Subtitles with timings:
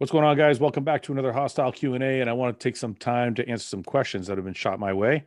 [0.00, 0.58] What's going on, guys?
[0.58, 3.34] Welcome back to another hostile Q and A, and I want to take some time
[3.34, 5.26] to answer some questions that have been shot my way.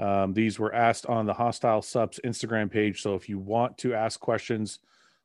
[0.00, 3.94] Um, these were asked on the hostile subs Instagram page, so if you want to
[3.94, 4.80] ask questions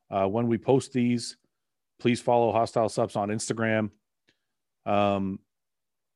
[0.08, 1.36] uh, when we post these,
[1.98, 3.90] please follow hostile subs on Instagram.
[4.86, 5.40] Um,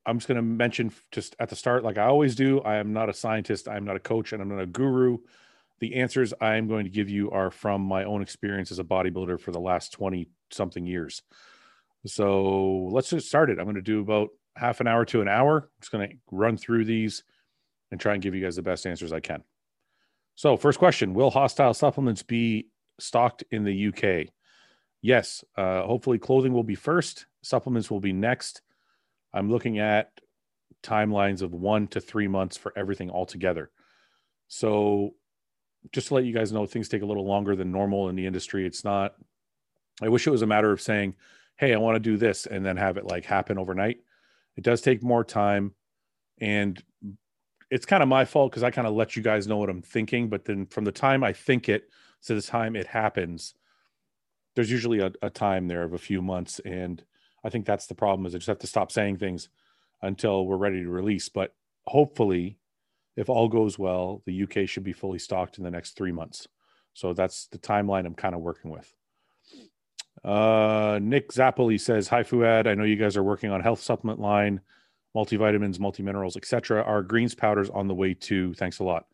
[0.06, 2.92] I'm just going to mention just at the start, like I always do, I am
[2.92, 5.18] not a scientist, I'm not a coach, and I'm not a guru.
[5.80, 8.84] The answers I am going to give you are from my own experience as a
[8.84, 11.20] bodybuilder for the last 20 something years.
[12.06, 13.58] So let's get started.
[13.58, 15.56] I'm going to do about half an hour to an hour.
[15.58, 17.24] I'm just going to run through these
[17.90, 19.42] and try and give you guys the best answers I can.
[20.34, 22.68] So, first question Will hostile supplements be
[22.98, 24.28] stocked in the UK?
[25.00, 25.44] Yes.
[25.56, 28.62] Uh, hopefully, clothing will be first, supplements will be next.
[29.32, 30.10] I'm looking at
[30.82, 33.70] timelines of one to three months for everything altogether.
[34.48, 35.14] So,
[35.92, 38.26] just to let you guys know, things take a little longer than normal in the
[38.26, 38.66] industry.
[38.66, 39.14] It's not,
[40.02, 41.14] I wish it was a matter of saying,
[41.56, 43.98] hey, I want to do this and then have it like happen overnight.
[44.56, 45.72] It does take more time.
[46.40, 46.82] And
[47.70, 49.82] it's kind of my fault because I kind of let you guys know what I'm
[49.82, 50.28] thinking.
[50.28, 51.88] But then from the time I think it
[52.24, 53.54] to the time it happens,
[54.54, 56.60] there's usually a, a time there of a few months.
[56.64, 57.02] And
[57.44, 59.48] I think that's the problem is I just have to stop saying things
[60.02, 61.28] until we're ready to release.
[61.28, 61.54] But
[61.86, 62.58] hopefully,
[63.16, 66.48] if all goes well, the UK should be fully stocked in the next three months.
[66.94, 68.92] So that's the timeline I'm kind of working with.
[70.24, 74.20] Uh, Nick Zappoli says, "Hi Fouad, I know you guys are working on health supplement
[74.20, 74.60] line,
[75.14, 76.82] multivitamins, multiminerals, etc.
[76.82, 78.54] Are greens powders on the way too?
[78.54, 79.06] Thanks a lot."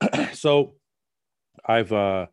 [0.32, 0.74] so,
[1.66, 2.26] I've uh,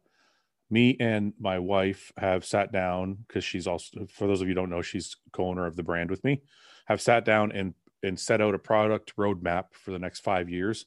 [0.69, 4.69] me and my wife have sat down because she's also, for those of you don't
[4.69, 6.41] know, she's co-owner of the brand with me.
[6.85, 10.85] Have sat down and and set out a product roadmap for the next five years.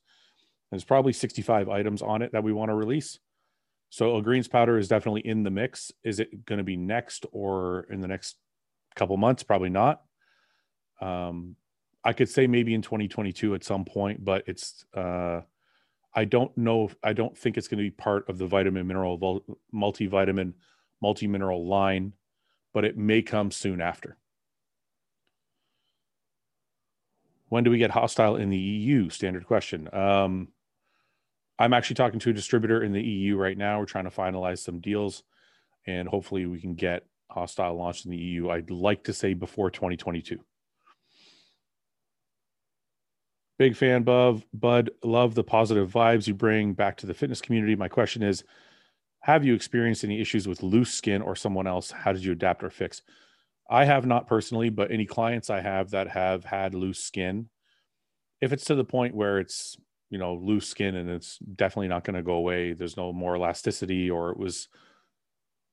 [0.71, 3.19] There's probably 65 items on it that we want to release.
[3.91, 5.93] So a greens powder is definitely in the mix.
[6.05, 8.37] Is it going to be next or in the next
[8.95, 9.43] couple months?
[9.43, 10.03] Probably not.
[11.01, 11.57] Um,
[12.05, 15.41] I could say maybe in 2022 at some point, but it's uh,
[16.15, 16.91] I don't know.
[17.03, 20.55] I don't think it's going to be part of the vitamin mineral multivitamin
[21.01, 22.13] multi mineral line,
[22.75, 24.17] but it may come soon after.
[27.49, 29.09] When do we get hostile in the EU?
[29.09, 29.89] Standard question.
[29.93, 30.49] Um,
[31.59, 33.79] I'm actually talking to a distributor in the EU right now.
[33.79, 35.25] We're trying to finalize some deals
[35.87, 38.51] and hopefully we can get hostile launched in the EU.
[38.51, 40.39] I'd like to say before 2022.
[43.59, 44.45] Big fan, Bud.
[44.55, 47.75] Bud, love the positive vibes you bring back to the fitness community.
[47.75, 48.45] My question is
[49.23, 51.91] Have you experienced any issues with loose skin or someone else?
[51.91, 53.03] How did you adapt or fix?
[53.69, 57.49] I have not personally, but any clients I have that have had loose skin,
[58.41, 59.77] if it's to the point where it's
[60.11, 62.73] you know loose skin and it's definitely not going to go away.
[62.73, 64.69] There's no more elasticity or it was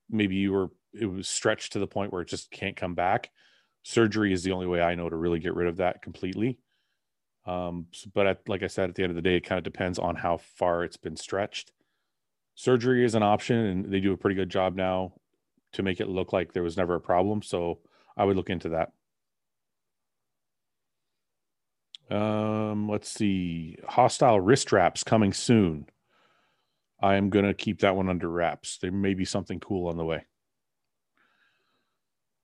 [0.09, 3.31] maybe you were it was stretched to the point where it just can't come back.
[3.83, 6.59] Surgery is the only way i know to really get rid of that completely.
[7.45, 9.63] Um but at, like i said at the end of the day it kind of
[9.63, 11.71] depends on how far it's been stretched.
[12.55, 15.13] Surgery is an option and they do a pretty good job now
[15.73, 17.41] to make it look like there was never a problem.
[17.41, 17.79] So
[18.17, 18.91] i would look into that
[22.09, 23.77] um, let's see.
[23.87, 25.87] Hostile wrist wraps coming soon.
[27.01, 28.77] I am going to keep that one under wraps.
[28.77, 30.25] There may be something cool on the way.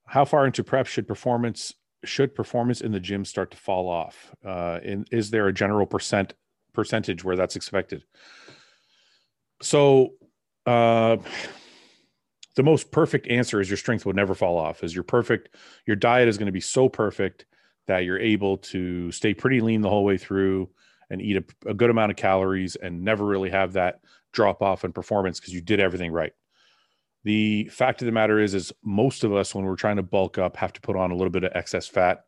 [0.05, 1.73] How far into prep should performance
[2.03, 4.33] should performance in the gym start to fall off?
[4.43, 6.33] Uh, and is there a general percent
[6.73, 8.03] percentage where that's expected?
[9.61, 10.13] So,
[10.65, 11.17] uh,
[12.55, 14.83] the most perfect answer is your strength would never fall off.
[14.83, 15.55] Is your perfect
[15.85, 17.45] your diet is going to be so perfect
[17.87, 20.69] that you're able to stay pretty lean the whole way through
[21.09, 23.99] and eat a, a good amount of calories and never really have that
[24.31, 26.33] drop off in performance because you did everything right.
[27.23, 30.37] The fact of the matter is, is most of us when we're trying to bulk
[30.37, 32.25] up have to put on a little bit of excess fat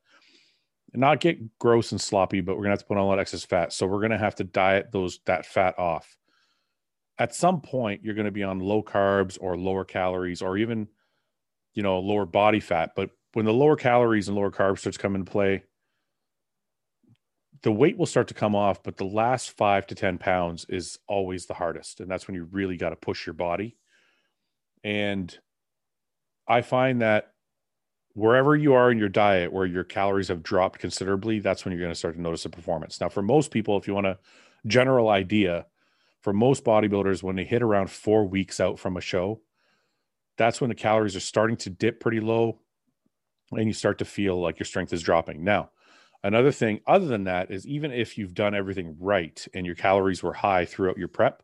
[0.93, 3.17] and not get gross and sloppy, but we're gonna have to put on a lot
[3.17, 3.73] of excess fat.
[3.73, 6.15] So we're gonna have to diet those that fat off.
[7.17, 10.87] At some point, you're gonna be on low carbs or lower calories or even,
[11.73, 12.91] you know, lower body fat.
[12.95, 15.63] But when the lower calories and lower carbs starts coming into play,
[17.63, 20.99] the weight will start to come off, but the last five to 10 pounds is
[21.07, 21.99] always the hardest.
[21.99, 23.77] And that's when you really got to push your body.
[24.83, 25.35] And
[26.47, 27.31] I find that
[28.13, 31.81] wherever you are in your diet, where your calories have dropped considerably, that's when you're
[31.81, 32.99] going to start to notice a performance.
[32.99, 34.19] Now, for most people, if you want a
[34.67, 35.65] general idea,
[36.21, 39.41] for most bodybuilders, when they hit around four weeks out from a show,
[40.37, 42.59] that's when the calories are starting to dip pretty low
[43.51, 45.43] and you start to feel like your strength is dropping.
[45.43, 45.71] Now,
[46.23, 50.23] another thing other than that is even if you've done everything right and your calories
[50.23, 51.43] were high throughout your prep,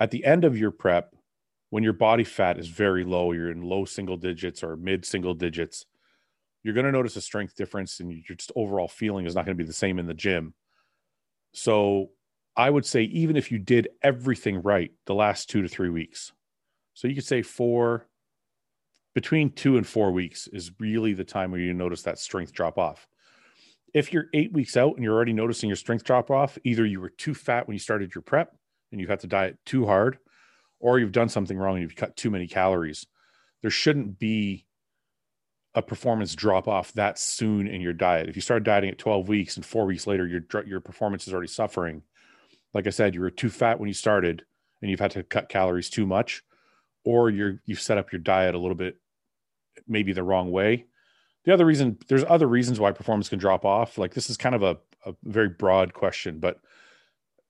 [0.00, 1.14] at the end of your prep,
[1.70, 5.32] when your body fat is very low, you're in low single digits or mid single
[5.32, 5.86] digits,
[6.62, 9.56] you're going to notice a strength difference and your just overall feeling is not going
[9.56, 10.54] to be the same in the gym.
[11.54, 12.10] So
[12.56, 16.32] I would say, even if you did everything right the last two to three weeks,
[16.94, 18.06] so you could say four,
[19.14, 22.78] between two and four weeks is really the time where you notice that strength drop
[22.78, 23.06] off.
[23.92, 27.00] If you're eight weeks out and you're already noticing your strength drop off, either you
[27.00, 28.56] were too fat when you started your prep
[28.90, 30.18] and you had to diet too hard,
[30.80, 33.06] or you've done something wrong and you've cut too many calories.
[33.60, 34.66] There shouldn't be
[35.74, 38.28] a performance drop off that soon in your diet.
[38.28, 41.32] If you start dieting at 12 weeks and four weeks later, your your performance is
[41.32, 42.02] already suffering.
[42.74, 44.44] Like I said, you were too fat when you started
[44.80, 46.42] and you've had to cut calories too much,
[47.04, 48.96] or you're you've set up your diet a little bit
[49.86, 50.86] maybe the wrong way.
[51.44, 53.98] The other reason, there's other reasons why performance can drop off.
[53.98, 56.60] Like this is kind of a, a very broad question, but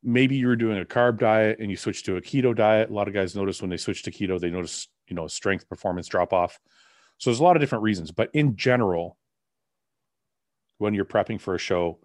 [0.02, 2.90] maybe you were doing a carb diet and you switched to a keto diet.
[2.90, 5.68] A lot of guys notice when they switch to keto, they notice, you know, strength
[5.68, 6.58] performance drop off.
[7.18, 9.18] So there's a lot of different reasons, but in general,
[10.78, 12.00] when you're prepping for a show,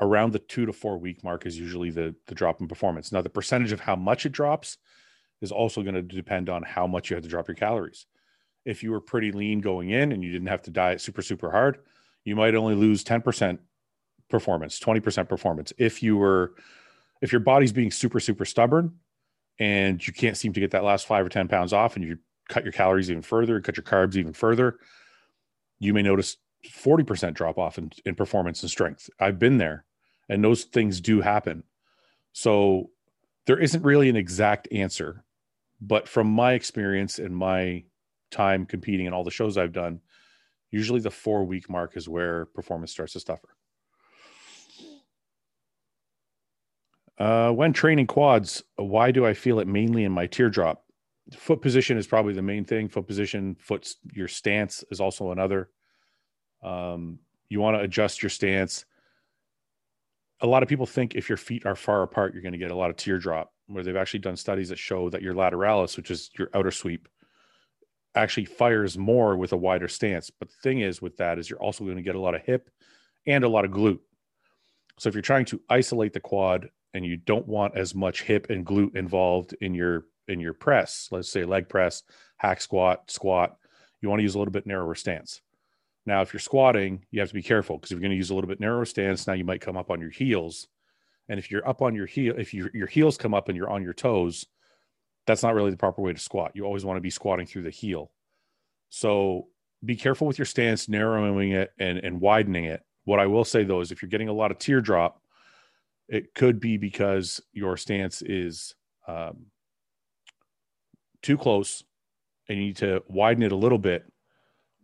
[0.00, 3.10] around the two to four week mark is usually the the drop in performance.
[3.12, 4.78] Now, the percentage of how much it drops
[5.40, 8.06] is also going to depend on how much you had to drop your calories
[8.68, 11.50] if you were pretty lean going in and you didn't have to diet super, super
[11.50, 11.78] hard,
[12.24, 13.58] you might only lose 10%
[14.28, 15.72] performance, 20% performance.
[15.78, 16.54] If you were,
[17.22, 18.92] if your body's being super, super stubborn
[19.58, 22.18] and you can't seem to get that last five or 10 pounds off and you
[22.50, 24.78] cut your calories even further, cut your carbs even further,
[25.78, 26.36] you may notice
[26.66, 29.08] 40% drop off in, in performance and strength.
[29.18, 29.86] I've been there
[30.28, 31.62] and those things do happen.
[32.34, 32.90] So
[33.46, 35.24] there isn't really an exact answer,
[35.80, 37.84] but from my experience and my
[38.30, 40.00] time competing in all the shows I've done,
[40.70, 43.48] usually the four week mark is where performance starts to suffer.
[47.18, 50.84] Uh, when training quads, why do I feel it mainly in my teardrop?
[51.32, 52.88] Foot position is probably the main thing.
[52.88, 55.68] Foot position, foot, your stance is also another.
[56.62, 58.84] Um, you want to adjust your stance.
[60.40, 62.70] A lot of people think if your feet are far apart, you're going to get
[62.70, 63.52] a lot of teardrop.
[63.66, 67.08] Where they've actually done studies that show that your lateralis, which is your outer sweep,
[68.18, 70.30] actually fires more with a wider stance.
[70.30, 72.42] But the thing is with that is you're also going to get a lot of
[72.42, 72.70] hip
[73.26, 74.00] and a lot of glute.
[74.98, 78.48] So if you're trying to isolate the quad and you don't want as much hip
[78.50, 82.02] and glute involved in your in your press, let's say leg press,
[82.36, 83.56] hack squat, squat,
[84.00, 85.40] you want to use a little bit narrower stance.
[86.04, 88.30] Now, if you're squatting, you have to be careful because if you're going to use
[88.30, 90.66] a little bit narrower stance, now you might come up on your heels.
[91.28, 93.70] And if you're up on your heel, if you, your heels come up and you're
[93.70, 94.46] on your toes,
[95.28, 96.52] that's not really the proper way to squat.
[96.54, 98.10] You always want to be squatting through the heel.
[98.88, 99.48] So
[99.84, 102.82] be careful with your stance, narrowing it and, and widening it.
[103.04, 105.20] What I will say though is if you're getting a lot of teardrop,
[106.08, 108.74] it could be because your stance is
[109.06, 109.46] um,
[111.20, 111.84] too close
[112.48, 114.10] and you need to widen it a little bit,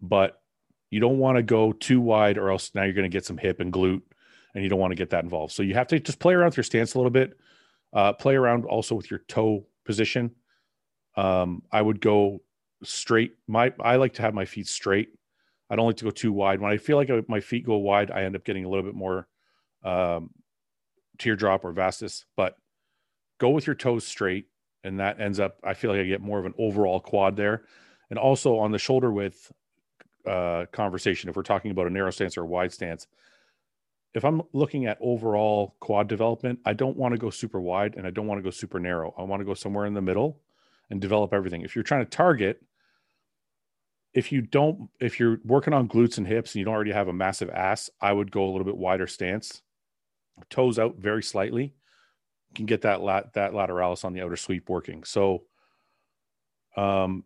[0.02, 0.43] but
[0.91, 3.38] you don't want to go too wide or else now you're going to get some
[3.38, 4.02] hip and glute
[4.55, 5.55] and you don't want to get that involved.
[5.55, 7.32] So you have to just play around with your stance a little bit.
[7.94, 10.33] Uh, play around also with your toe position.
[11.17, 12.41] Um, I would go
[12.83, 13.35] straight.
[13.47, 15.11] My I like to have my feet straight.
[15.71, 16.61] I don't like to go too wide.
[16.61, 18.95] When I feel like my feet go wide, I end up getting a little bit
[18.95, 19.27] more
[19.83, 20.31] um,
[21.19, 22.27] teardrop or vastus.
[22.37, 22.57] But
[23.39, 24.47] go with your toes straight,
[24.83, 25.59] and that ends up.
[25.65, 27.65] I feel like I get more of an overall quad there,
[28.11, 29.53] and also on the shoulder width
[30.27, 31.31] uh, conversation.
[31.31, 33.06] If we're talking about a narrow stance or a wide stance,
[34.15, 38.06] if I'm looking at overall quad development, I don't want to go super wide and
[38.06, 39.13] I don't want to go super narrow.
[39.19, 40.41] I want to go somewhere in the middle
[40.89, 41.63] and develop everything.
[41.63, 42.63] If you're trying to target,
[44.13, 47.09] if you don't, if you're working on glutes and hips and you don't already have
[47.09, 49.63] a massive ass, I would go a little bit wider stance,
[50.49, 51.75] toes out very slightly.
[52.51, 55.03] You can get that lat that lateralis on the outer sweep working.
[55.03, 55.43] So,
[56.77, 57.25] um,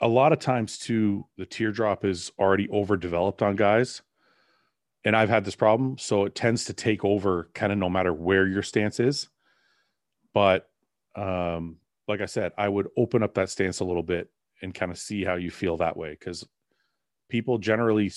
[0.00, 4.02] a lot of times too, the teardrop is already overdeveloped on guys
[5.06, 8.12] and I've had this problem, so it tends to take over kind of no matter
[8.12, 9.28] where your stance is.
[10.34, 10.68] But
[11.14, 11.76] um,
[12.08, 14.28] like I said, I would open up that stance a little bit
[14.62, 16.44] and kind of see how you feel that way because
[17.28, 18.10] people generally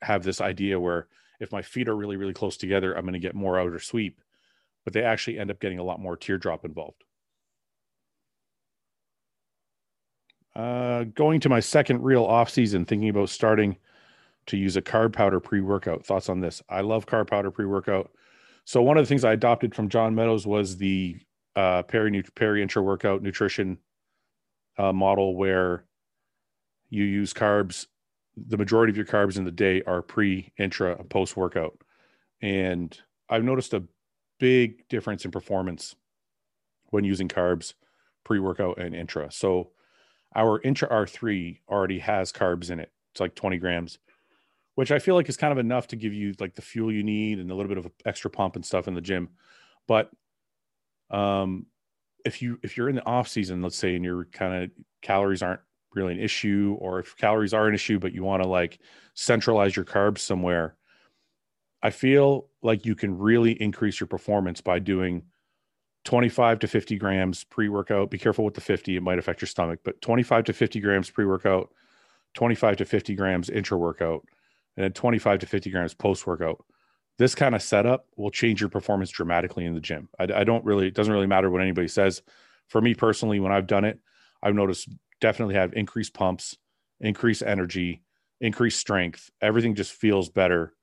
[0.00, 1.08] have this idea where
[1.40, 4.18] if my feet are really really close together, I'm going to get more outer sweep,
[4.84, 7.04] but they actually end up getting a lot more teardrop involved.
[10.56, 13.76] Uh, going to my second real off season, thinking about starting
[14.50, 16.04] to use a carb powder pre workout.
[16.04, 16.62] Thoughts on this?
[16.68, 18.10] I love carb powder pre workout.
[18.64, 21.16] So one of the things I adopted from John Meadows was the
[21.56, 23.78] uh, peri peri intra workout nutrition
[24.76, 25.84] uh, model where
[26.88, 27.86] you use carbs.
[28.36, 31.78] The majority of your carbs in the day are pre, intra, post workout,
[32.42, 32.96] and
[33.28, 33.84] I've noticed a
[34.38, 35.94] big difference in performance
[36.86, 37.74] when using carbs
[38.24, 39.30] pre workout and intra.
[39.30, 39.70] So
[40.34, 42.90] our intra R3 already has carbs in it.
[43.12, 43.98] It's like 20 grams
[44.80, 47.02] which I feel like is kind of enough to give you like the fuel you
[47.02, 49.28] need and a little bit of extra pump and stuff in the gym.
[49.86, 50.10] But
[51.10, 51.66] um,
[52.24, 54.70] if you if you're in the off season, let's say, and your kind of
[55.02, 55.60] calories aren't
[55.94, 58.78] really an issue, or if calories are an issue, but you want to like
[59.12, 60.76] centralize your carbs somewhere,
[61.82, 65.24] I feel like you can really increase your performance by doing
[66.06, 68.10] 25 to 50 grams pre workout.
[68.10, 71.10] Be careful with the 50, it might affect your stomach, but 25 to 50 grams
[71.10, 71.70] pre workout,
[72.32, 74.24] 25 to 50 grams intra workout,
[74.76, 76.64] and then 25 to 50 grams post workout.
[77.18, 80.08] This kind of setup will change your performance dramatically in the gym.
[80.18, 82.22] I, I don't really, it doesn't really matter what anybody says.
[82.68, 83.98] For me personally, when I've done it,
[84.42, 84.88] I've noticed
[85.20, 86.56] definitely have increased pumps,
[87.00, 88.02] increased energy,
[88.40, 89.30] increased strength.
[89.42, 90.74] Everything just feels better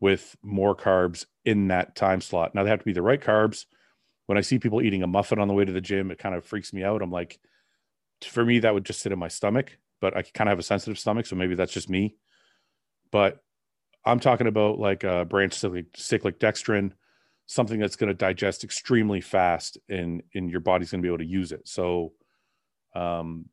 [0.00, 2.54] with more carbs in that time slot.
[2.54, 3.66] Now they have to be the right carbs.
[4.26, 6.34] When I see people eating a muffin on the way to the gym, it kind
[6.34, 7.02] of freaks me out.
[7.02, 7.38] I'm like,
[8.22, 10.64] for me, that would just sit in my stomach, but I kind of have a
[10.64, 12.16] sensitive stomach, so maybe that's just me.
[13.12, 13.42] But
[14.04, 16.92] I'm talking about like a branch cyclic, cyclic dextrin,
[17.46, 21.18] something that's going to digest extremely fast, and and your body's going to be able
[21.18, 21.68] to use it.
[21.68, 22.12] So,
[22.94, 23.46] um,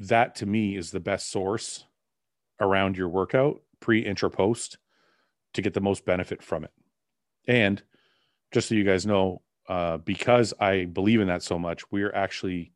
[0.00, 1.84] that to me is the best source
[2.60, 4.78] around your workout, pre, intra, post,
[5.54, 6.70] to get the most benefit from it.
[7.46, 7.82] And
[8.52, 12.14] just so you guys know, uh, because I believe in that so much, we are
[12.14, 12.72] actually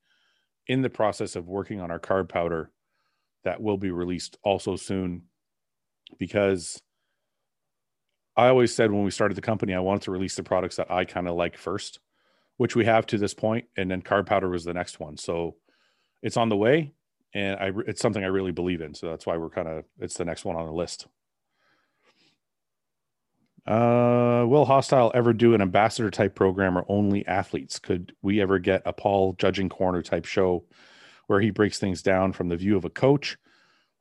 [0.66, 2.70] in the process of working on our carb powder
[3.44, 5.22] that will be released also soon.
[6.18, 6.80] Because
[8.36, 10.90] I always said when we started the company, I wanted to release the products that
[10.90, 11.98] I kind of like first,
[12.56, 15.16] which we have to this point, and then carb powder was the next one.
[15.16, 15.56] So
[16.22, 16.92] it's on the way,
[17.34, 18.94] and I it's something I really believe in.
[18.94, 21.06] So that's why we're kind of it's the next one on the list.
[23.66, 27.78] Uh, will Hostile ever do an ambassador type program or only athletes?
[27.78, 30.64] Could we ever get a Paul judging corner type show
[31.26, 33.36] where he breaks things down from the view of a coach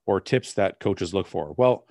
[0.09, 1.53] or tips that coaches look for?
[1.55, 1.85] Well,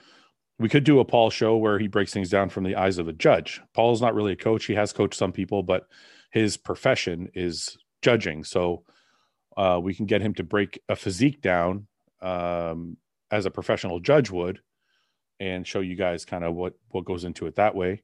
[0.58, 3.06] we could do a Paul show where he breaks things down from the eyes of
[3.06, 3.60] a judge.
[3.74, 4.64] Paul's not really a coach.
[4.64, 5.86] He has coached some people, but
[6.32, 8.42] his profession is judging.
[8.42, 8.82] So
[9.56, 11.86] uh, we can get him to break a physique down
[12.20, 12.96] um,
[13.30, 14.58] as a professional judge would
[15.38, 18.02] and show you guys kind of what what goes into it that way.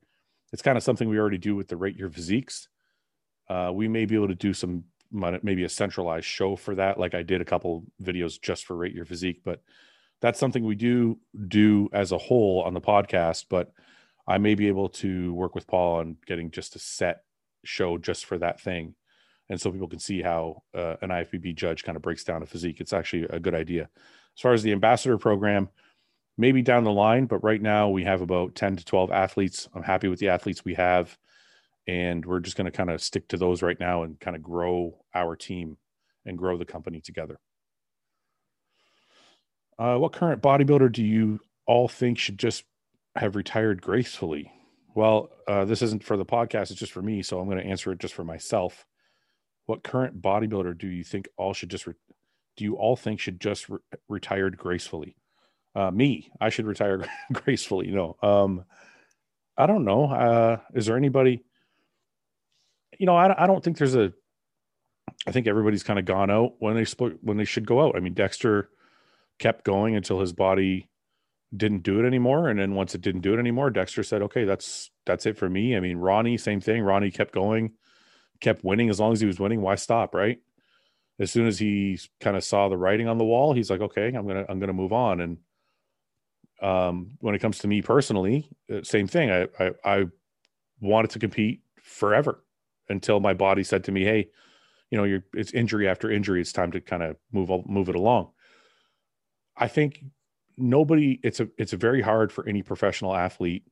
[0.52, 2.68] It's kind of something we already do with the rate your physiques.
[3.48, 7.14] Uh, we may be able to do some maybe a centralized show for that, like
[7.14, 9.60] I did a couple videos just for rate your physique, but
[10.20, 11.18] that's something we do
[11.48, 13.46] do as a whole on the podcast.
[13.48, 13.72] But
[14.26, 17.24] I may be able to work with Paul on getting just a set
[17.64, 18.94] show just for that thing,
[19.48, 22.46] and so people can see how uh, an IFBB judge kind of breaks down a
[22.46, 22.80] physique.
[22.80, 23.88] It's actually a good idea.
[24.36, 25.68] As far as the ambassador program,
[26.36, 29.68] maybe down the line, but right now we have about 10 to 12 athletes.
[29.74, 31.16] I'm happy with the athletes we have.
[31.86, 34.42] And we're just going to kind of stick to those right now and kind of
[34.42, 35.76] grow our team
[36.24, 37.38] and grow the company together.
[39.78, 42.64] Uh, what current bodybuilder do you all think should just
[43.16, 44.50] have retired gracefully?
[44.94, 47.22] Well, uh, this isn't for the podcast, it's just for me.
[47.22, 48.86] So I'm going to answer it just for myself.
[49.66, 51.94] What current bodybuilder do you think all should just, re-
[52.56, 53.78] do you all think should just re-
[54.08, 55.16] retired gracefully?
[55.74, 56.30] uh, me.
[56.40, 57.90] I should retire gracefully.
[57.90, 58.64] Know, um,
[59.56, 60.06] I don't know.
[60.06, 61.44] Uh, is there anybody?
[62.98, 64.12] You know, I, I don't think there's a.
[65.26, 67.96] I think everybody's kind of gone out when they split when they should go out.
[67.96, 68.70] I mean, Dexter
[69.38, 70.88] kept going until his body
[71.56, 74.44] didn't do it anymore, and then once it didn't do it anymore, Dexter said, "Okay,
[74.44, 76.82] that's that's it for me." I mean, Ronnie, same thing.
[76.82, 77.72] Ronnie kept going,
[78.40, 79.60] kept winning as long as he was winning.
[79.60, 80.38] Why stop, right?
[81.20, 84.08] As soon as he kind of saw the writing on the wall, he's like, "Okay,
[84.08, 85.38] I'm gonna I'm gonna move on." And
[86.62, 89.30] um, when it comes to me personally, uh, same thing.
[89.30, 90.04] I, I, I
[90.80, 92.44] wanted to compete forever
[92.88, 94.28] until my body said to me, "Hey,
[94.90, 96.40] you know, you're it's injury after injury.
[96.40, 98.30] It's time to kind of move move it along."
[99.56, 100.04] I think
[100.56, 101.20] nobody.
[101.22, 103.64] It's a it's a very hard for any professional athlete,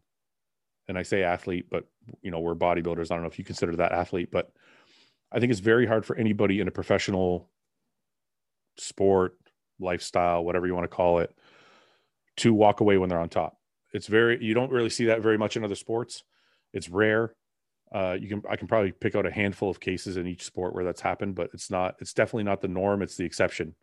[0.89, 1.87] and I say athlete, but
[2.23, 3.11] you know we're bodybuilders.
[3.11, 4.53] I don't know if you consider that athlete, but
[5.33, 7.49] I think it's very hard for anybody in a professional
[8.77, 9.37] sport,
[9.81, 11.35] lifestyle, whatever you want to call it,
[12.39, 13.59] to walk away when they're on top.
[13.93, 16.25] It's very you don't really see that very much in other sports.
[16.73, 17.35] It's rare.
[17.95, 20.75] Uh, you can I can probably pick out a handful of cases in each sport
[20.75, 23.03] where that's happened, but it's not it's definitely not the norm.
[23.03, 23.75] It's the exception.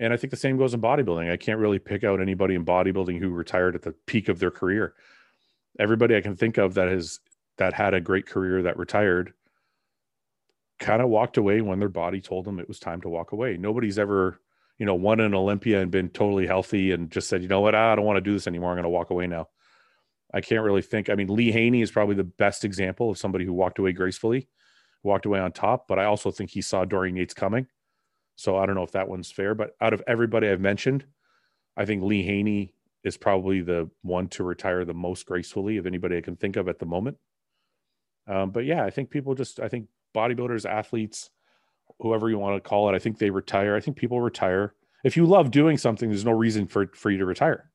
[0.00, 1.30] And I think the same goes in bodybuilding.
[1.30, 4.50] I can't really pick out anybody in bodybuilding who retired at the peak of their
[4.50, 4.94] career.
[5.78, 7.20] Everybody I can think of that has
[7.58, 9.34] that had a great career that retired
[10.80, 13.56] kind of walked away when their body told them it was time to walk away.
[13.56, 14.40] Nobody's ever
[14.80, 17.74] you know, won an Olympia and been totally healthy and just said, you know what,
[17.74, 18.70] I don't want to do this anymore.
[18.70, 19.48] I'm going to walk away now.
[20.32, 21.10] I can't really think.
[21.10, 24.48] I mean, Lee Haney is probably the best example of somebody who walked away gracefully,
[25.02, 25.86] walked away on top.
[25.86, 27.66] But I also think he saw Dorian Yates coming.
[28.40, 29.54] So I don't know if that one's fair.
[29.54, 31.04] But out of everybody I've mentioned,
[31.76, 32.72] I think Lee Haney
[33.04, 36.66] is probably the one to retire the most gracefully of anybody I can think of
[36.66, 37.18] at the moment.
[38.26, 41.28] Um, but yeah, I think people just, I think bodybuilders, athletes,
[41.98, 43.76] whoever you want to call it, I think they retire.
[43.76, 44.74] I think people retire.
[45.04, 47.70] If you love doing something, there's no reason for for you to retire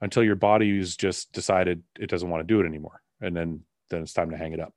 [0.00, 4.02] until your body's just decided it doesn't want to do it anymore, and then then
[4.02, 4.74] it's time to hang it up.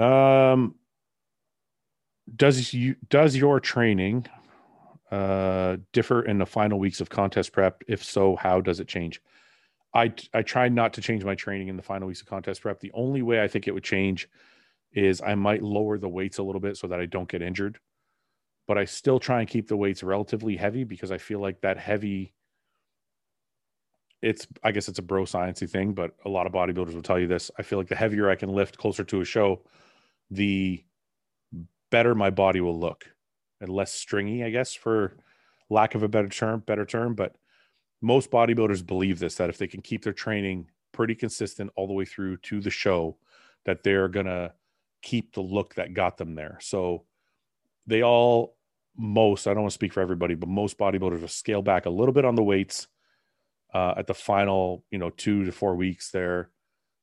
[0.00, 0.76] Um,
[2.36, 4.26] does you does your training
[5.10, 7.82] uh, differ in the final weeks of contest prep?
[7.86, 9.20] If so, how does it change?
[9.94, 12.80] I I try not to change my training in the final weeks of contest prep.
[12.80, 14.28] The only way I think it would change
[14.92, 17.78] is I might lower the weights a little bit so that I don't get injured.
[18.66, 21.78] But I still try and keep the weights relatively heavy because I feel like that
[21.78, 22.32] heavy
[24.22, 27.18] it's I guess it's a bro sciencey thing, but a lot of bodybuilders will tell
[27.18, 27.50] you this.
[27.58, 29.62] I feel like the heavier I can lift closer to a show,
[30.30, 30.82] the
[31.94, 33.04] better my body will look
[33.60, 35.16] and less stringy, I guess, for
[35.70, 37.14] lack of a better term, better term.
[37.14, 37.36] But
[38.02, 41.92] most bodybuilders believe this that if they can keep their training pretty consistent all the
[41.92, 43.16] way through to the show,
[43.64, 44.54] that they're gonna
[45.02, 46.58] keep the look that got them there.
[46.60, 47.04] So
[47.86, 48.56] they all
[48.96, 51.90] most, I don't want to speak for everybody, but most bodybuilders will scale back a
[51.90, 52.88] little bit on the weights
[53.72, 56.50] uh, at the final, you know, two to four weeks there,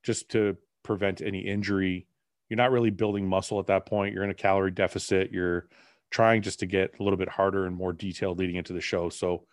[0.04, 2.08] just to prevent any injury.
[2.52, 4.14] You're not really building muscle at that point.
[4.14, 5.32] You're in a calorie deficit.
[5.32, 5.70] You're
[6.10, 9.08] trying just to get a little bit harder and more detailed leading into the show.
[9.08, 9.46] So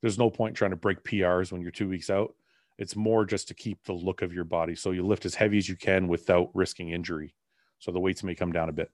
[0.00, 2.34] there's no point trying to break PRs when you're two weeks out.
[2.78, 4.74] It's more just to keep the look of your body.
[4.74, 7.34] So you lift as heavy as you can without risking injury.
[7.80, 8.90] So the weights may come down a bit.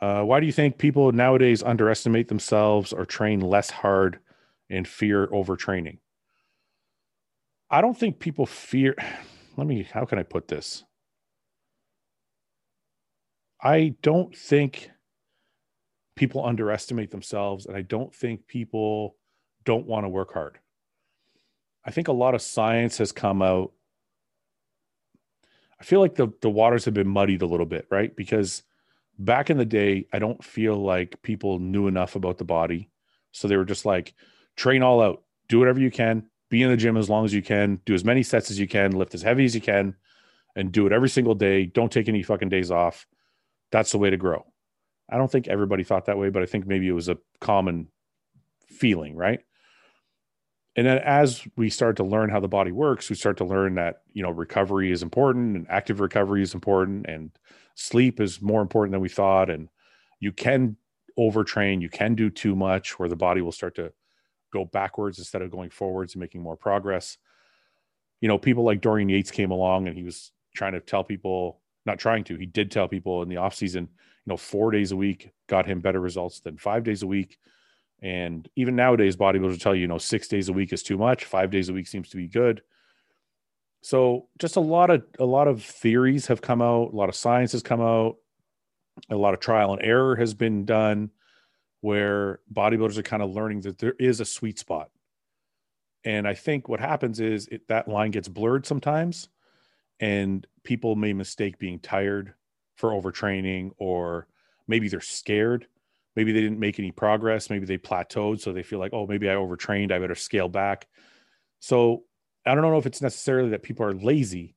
[0.00, 4.20] Uh, why do you think people nowadays underestimate themselves or train less hard
[4.70, 5.98] and fear overtraining.
[7.70, 8.96] I don't think people fear.
[9.56, 10.84] Let me, how can I put this?
[13.62, 14.90] I don't think
[16.16, 19.16] people underestimate themselves, and I don't think people
[19.64, 20.58] don't want to work hard.
[21.84, 23.72] I think a lot of science has come out.
[25.80, 28.14] I feel like the, the waters have been muddied a little bit, right?
[28.14, 28.62] Because
[29.18, 32.90] back in the day, I don't feel like people knew enough about the body.
[33.32, 34.14] So they were just like,
[34.56, 37.42] train all out, do whatever you can, be in the gym as long as you
[37.42, 39.96] can, do as many sets as you can, lift as heavy as you can,
[40.54, 41.66] and do it every single day.
[41.66, 43.08] Don't take any fucking days off.
[43.72, 44.46] That's the way to grow.
[45.10, 47.88] I don't think everybody thought that way, but I think maybe it was a common
[48.68, 49.40] feeling, right?
[50.76, 53.74] And then as we start to learn how the body works, we start to learn
[53.74, 57.32] that, you know, recovery is important and active recovery is important and
[57.74, 59.50] sleep is more important than we thought.
[59.50, 59.68] And
[60.20, 60.76] you can
[61.18, 63.92] overtrain, you can do too much where the body will start to
[64.54, 67.18] go backwards instead of going forwards and making more progress.
[68.20, 71.60] You know, people like Dorian Yates came along and he was trying to tell people,
[71.84, 74.92] not trying to, he did tell people in the off season, you know, four days
[74.92, 77.36] a week got him better results than five days a week.
[78.00, 81.24] And even nowadays, bodybuilders tell you, you know, six days a week is too much.
[81.24, 82.62] Five days a week seems to be good.
[83.82, 87.14] So just a lot of a lot of theories have come out, a lot of
[87.14, 88.16] science has come out,
[89.10, 91.10] a lot of trial and error has been done
[91.84, 94.88] where bodybuilders are kind of learning that there is a sweet spot.
[96.02, 99.28] And I think what happens is it, that line gets blurred sometimes,
[100.00, 102.32] and people may mistake being tired
[102.78, 104.28] for overtraining, or
[104.66, 105.66] maybe they're scared.
[106.16, 107.50] Maybe they didn't make any progress.
[107.50, 108.40] Maybe they plateaued.
[108.40, 109.92] So they feel like, oh, maybe I overtrained.
[109.92, 110.86] I better scale back.
[111.58, 112.04] So
[112.46, 114.56] I don't know if it's necessarily that people are lazy.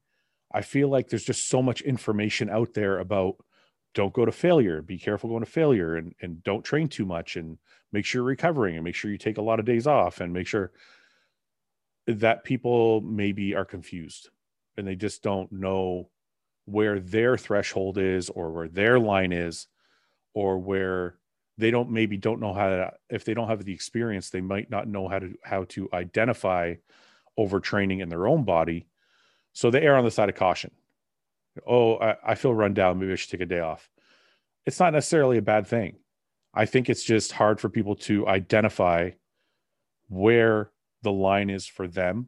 [0.50, 3.36] I feel like there's just so much information out there about
[3.94, 4.82] don't go to failure.
[4.82, 7.58] Be careful going to failure and, and don't train too much and
[7.92, 10.34] make sure you're recovering and make sure you take a lot of days off and
[10.34, 10.72] make sure
[12.06, 14.30] that people maybe are confused
[14.78, 16.10] and they just don't know
[16.66, 19.68] where their threshold is or where their line is
[20.34, 21.16] or where
[21.58, 24.70] they don't maybe don't know how to if they don't have the experience they might
[24.70, 26.76] not know how to how to identify
[27.40, 28.86] overtraining in their own body.
[29.54, 30.72] So they err on the side of caution
[31.66, 33.00] oh, I, I feel run down.
[33.00, 33.90] Maybe I should take a day off.
[34.66, 35.98] It's not necessarily a bad thing.
[36.54, 39.12] I think it's just hard for people to identify
[40.10, 40.72] where
[41.04, 42.28] the line is for them.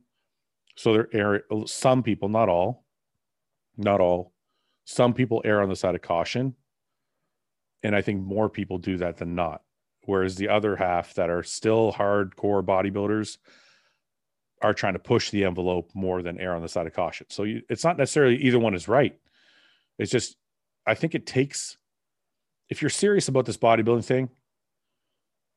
[0.75, 2.85] So there are some people, not all,
[3.77, 4.33] not all,
[4.85, 6.55] some people err on the side of caution.
[7.83, 9.61] And I think more people do that than not.
[10.05, 13.37] Whereas the other half that are still hardcore bodybuilders
[14.61, 17.27] are trying to push the envelope more than err on the side of caution.
[17.29, 19.17] So you, it's not necessarily either one is right.
[19.97, 20.35] It's just,
[20.85, 21.77] I think it takes,
[22.69, 24.29] if you're serious about this bodybuilding thing,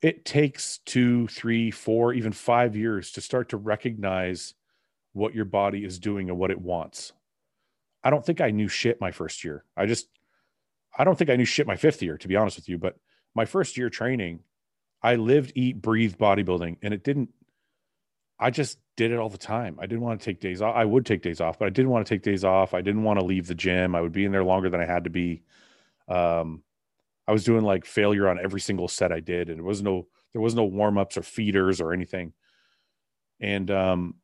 [0.02, 4.54] it takes two, three, four, even five years to start to recognize
[5.12, 7.12] what your body is doing and what it wants.
[8.02, 9.64] I don't think I knew shit my first year.
[9.76, 10.08] I just,
[10.96, 12.78] I don't think I knew shit my fifth year, to be honest with you.
[12.78, 12.96] But
[13.34, 14.40] my first year training,
[15.02, 17.30] I lived, eat, breathe bodybuilding, and it didn't.
[18.38, 19.78] I just did it all the time.
[19.80, 20.74] I didn't want to take days off.
[20.76, 22.74] I would take days off, but I didn't want to take days off.
[22.74, 23.94] I didn't want to leave the gym.
[23.94, 25.42] I would be in there longer than I had to be.
[26.08, 26.62] Um,
[27.26, 30.08] I was doing like failure on every single set I did, and there was no
[30.32, 32.32] there was no warm ups or feeders or anything.
[33.40, 34.14] And um,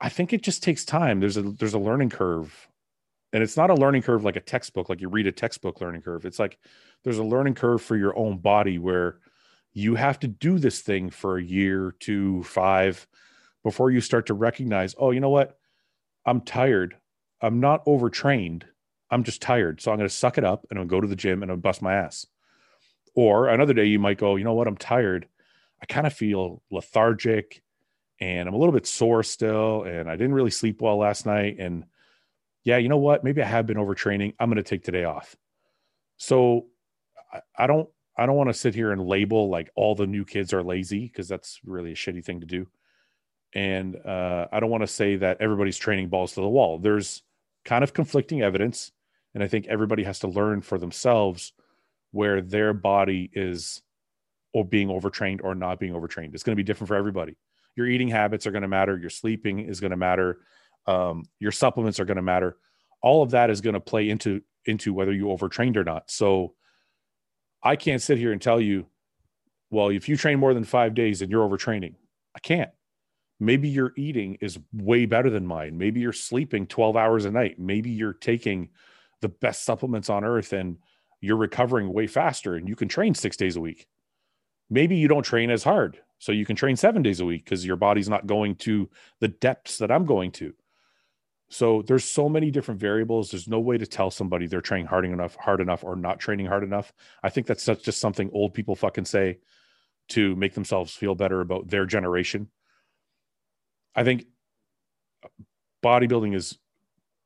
[0.00, 1.20] I think it just takes time.
[1.20, 2.68] There's a there's a learning curve,
[3.32, 6.02] and it's not a learning curve like a textbook, like you read a textbook learning
[6.02, 6.24] curve.
[6.24, 6.58] It's like
[7.04, 9.18] there's a learning curve for your own body where
[9.72, 13.06] you have to do this thing for a year, two, five,
[13.62, 15.58] before you start to recognize, oh, you know what?
[16.24, 16.96] I'm tired.
[17.40, 18.66] I'm not overtrained.
[19.10, 19.80] I'm just tired.
[19.80, 21.56] So I'm going to suck it up and I'll go to the gym and I'll
[21.56, 22.26] bust my ass.
[23.14, 24.68] Or another day you might go, you know what?
[24.68, 25.26] I'm tired.
[25.82, 27.62] I kind of feel lethargic
[28.20, 29.82] and I'm a little bit sore still.
[29.82, 31.56] And I didn't really sleep well last night.
[31.58, 31.84] And
[32.62, 33.24] yeah, you know what?
[33.24, 34.34] Maybe I have been overtraining.
[34.38, 35.34] I'm going to take today off.
[36.18, 36.66] So
[37.56, 40.52] I, don't, I don't want to sit here and label like all the new kids
[40.52, 42.68] are lazy because that's really a shitty thing to do.
[43.54, 46.78] And uh, I don't want to say that everybody's training balls to the wall.
[46.78, 47.22] There's
[47.64, 48.92] kind of conflicting evidence.
[49.34, 51.52] And I think everybody has to learn for themselves
[52.12, 53.82] where their body is
[54.52, 56.34] or being overtrained or not being overtrained.
[56.34, 57.36] It's going to be different for everybody.
[57.76, 58.98] Your eating habits are going to matter.
[58.98, 60.38] Your sleeping is going to matter.
[60.86, 62.56] Um, your supplements are going to matter.
[63.02, 66.10] All of that is going to play into into whether you overtrained or not.
[66.10, 66.54] So
[67.62, 68.86] I can't sit here and tell you,
[69.70, 71.94] well, if you train more than five days and you're overtraining,
[72.34, 72.70] I can't.
[73.40, 75.78] Maybe your eating is way better than mine.
[75.78, 77.58] Maybe you're sleeping 12 hours a night.
[77.58, 78.68] Maybe you're taking
[79.22, 80.76] the best supplements on earth and
[81.22, 83.86] you're recovering way faster and you can train six days a week.
[84.68, 85.98] Maybe you don't train as hard.
[86.18, 89.28] So you can train seven days a week because your body's not going to the
[89.28, 90.52] depths that I'm going to.
[91.48, 93.30] So there's so many different variables.
[93.30, 96.46] There's no way to tell somebody they're training hard enough, hard enough, or not training
[96.46, 96.92] hard enough.
[97.22, 99.38] I think that's just something old people fucking say
[100.10, 102.48] to make themselves feel better about their generation.
[103.94, 104.26] I think
[105.82, 106.58] bodybuilding is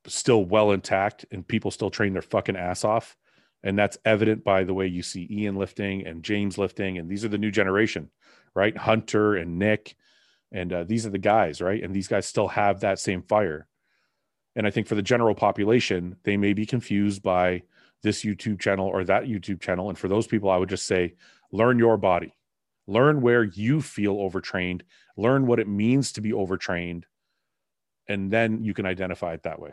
[0.06, 3.16] still well intact and people still train their fucking ass off.
[3.62, 6.98] And that's evident by the way you see Ian lifting and James lifting.
[6.98, 8.10] And these are the new generation,
[8.54, 8.76] right?
[8.76, 9.96] Hunter and Nick.
[10.52, 11.82] And uh, these are the guys, right?
[11.82, 13.66] And these guys still have that same fire.
[14.54, 17.62] And I think for the general population, they may be confused by
[18.02, 19.88] this YouTube channel or that YouTube channel.
[19.88, 21.14] And for those people, I would just say,
[21.50, 22.34] learn your body,
[22.86, 24.84] learn where you feel overtrained,
[25.16, 27.06] learn what it means to be overtrained,
[28.08, 29.72] and then you can identify it that way.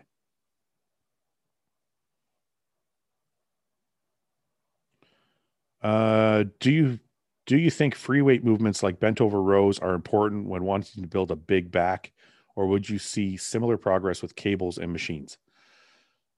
[5.81, 6.99] Uh, do you
[7.47, 11.07] do you think free weight movements like bent over rows are important when wanting to
[11.07, 12.11] build a big back,
[12.55, 15.37] or would you see similar progress with cables and machines?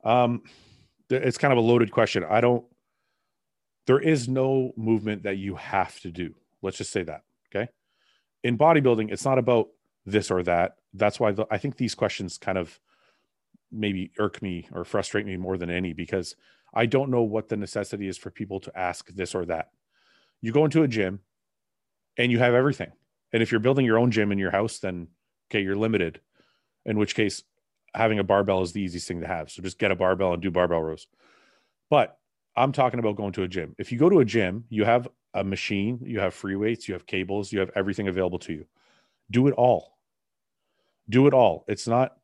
[0.04, 0.44] Um,
[1.10, 2.24] it's kind of a loaded question.
[2.28, 2.66] I don't.
[3.86, 6.36] There is no movement that you have to do.
[6.63, 7.21] Let's just say that.
[7.54, 7.69] Okay.
[8.43, 9.67] In bodybuilding, it's not about
[10.06, 10.78] this or that.
[10.93, 12.80] That's why the, I think these questions kind of
[13.71, 16.36] maybe irk me or frustrate me more than any because
[16.73, 19.69] I don't know what the necessity is for people to ask this or that.
[20.41, 21.19] You go into a gym
[22.17, 22.91] and you have everything.
[23.32, 25.08] And if you're building your own gym in your house, then
[25.49, 26.21] okay, you're limited.
[26.86, 27.43] In which case,
[27.95, 29.49] having a barbell is the easiest thing to have.
[29.49, 31.08] So just get a barbell and do barbell rows.
[31.89, 32.17] But
[32.56, 33.76] I'm talking about going to a gym.
[33.78, 36.93] If you go to a gym, you have a machine, you have free weights, you
[36.93, 38.65] have cables, you have everything available to you.
[39.32, 39.98] Do it all.
[41.10, 41.65] Do it all.
[41.67, 42.17] It's not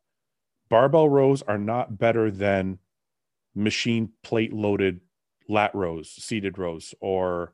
[0.68, 2.78] barbell rows are not better than
[3.54, 5.00] machine plate loaded
[5.48, 7.52] lat rows, seated rows, or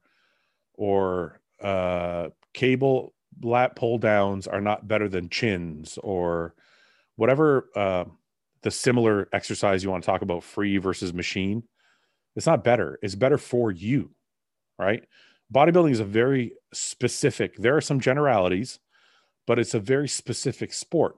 [0.75, 6.55] or uh, cable lat pull downs are not better than chins or
[7.17, 8.05] whatever uh,
[8.63, 11.63] the similar exercise you want to talk about free versus machine
[12.35, 14.11] it's not better it's better for you
[14.79, 15.05] right
[15.53, 18.79] bodybuilding is a very specific there are some generalities
[19.47, 21.17] but it's a very specific sport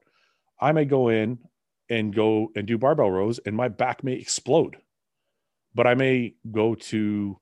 [0.60, 1.38] i may go in
[1.90, 4.76] and go and do barbell rows and my back may explode.
[5.74, 7.38] But I may go to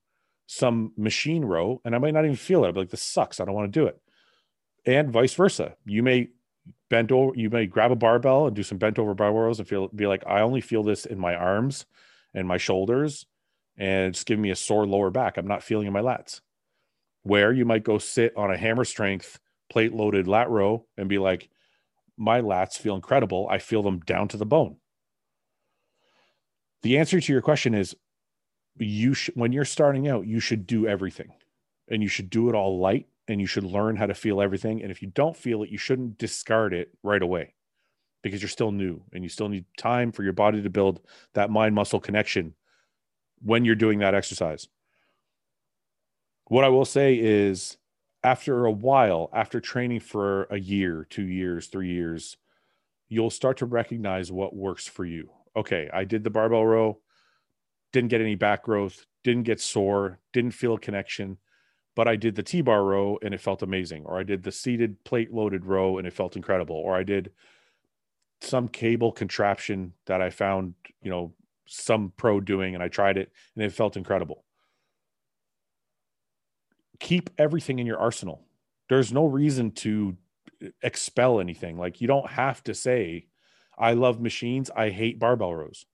[0.46, 2.68] some machine row and I might not even feel it.
[2.68, 3.40] I'll be like, this sucks.
[3.40, 4.00] I don't want to do it.
[4.84, 5.74] And vice versa.
[5.84, 6.28] You may
[6.90, 9.68] bend over, you may grab a barbell and do some bent over barbell rows and
[9.68, 11.86] feel be like, I only feel this in my arms
[12.34, 13.26] and my shoulders,
[13.78, 15.36] and it's giving me a sore lower back.
[15.36, 16.40] I'm not feeling in my lats.
[17.26, 21.18] Where you might go sit on a hammer strength plate loaded lat row and be
[21.18, 21.48] like,
[22.16, 23.48] my lats feel incredible.
[23.50, 24.76] I feel them down to the bone.
[26.82, 27.96] The answer to your question is
[28.78, 31.32] you should when you're starting out, you should do everything.
[31.88, 34.80] And you should do it all light and you should learn how to feel everything.
[34.80, 37.54] And if you don't feel it, you shouldn't discard it right away
[38.22, 41.00] because you're still new and you still need time for your body to build
[41.34, 42.54] that mind muscle connection
[43.42, 44.68] when you're doing that exercise.
[46.48, 47.76] What I will say is
[48.22, 52.36] after a while, after training for a year, two years, three years,
[53.08, 55.30] you'll start to recognize what works for you.
[55.56, 57.00] Okay, I did the barbell row,
[57.92, 61.38] didn't get any back growth, didn't get sore, didn't feel a connection,
[61.96, 64.04] but I did the T bar row and it felt amazing.
[64.04, 66.76] Or I did the seated plate loaded row and it felt incredible.
[66.76, 67.32] Or I did
[68.40, 71.32] some cable contraption that I found, you know,
[71.66, 74.45] some pro doing and I tried it and it felt incredible.
[77.00, 78.42] Keep everything in your arsenal.
[78.88, 80.16] There's no reason to
[80.82, 81.78] expel anything.
[81.78, 83.26] Like you don't have to say,
[83.78, 85.86] I love machines, I hate barbell rows.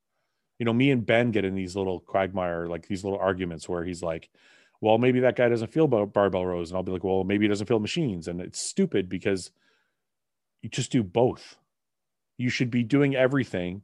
[0.59, 3.85] You know, me and Ben get in these little quagmire, like these little arguments where
[3.85, 4.31] he's like,
[4.81, 6.71] well, maybe that guy doesn't feel barbell rows.
[6.71, 8.29] And I'll be like, well, maybe he doesn't feel machines.
[8.29, 9.51] And it's stupid because
[10.61, 11.57] you just do both.
[12.37, 13.83] You should be doing everything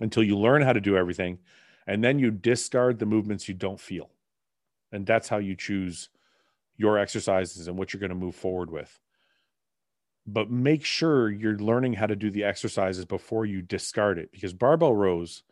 [0.00, 1.38] until you learn how to do everything.
[1.86, 4.10] And then you discard the movements you don't feel.
[4.96, 6.08] And that's how you choose
[6.76, 8.98] your exercises and what you're going to move forward with
[10.26, 14.52] but make sure you're learning how to do the exercises before you discard it because
[14.52, 15.44] barbell rows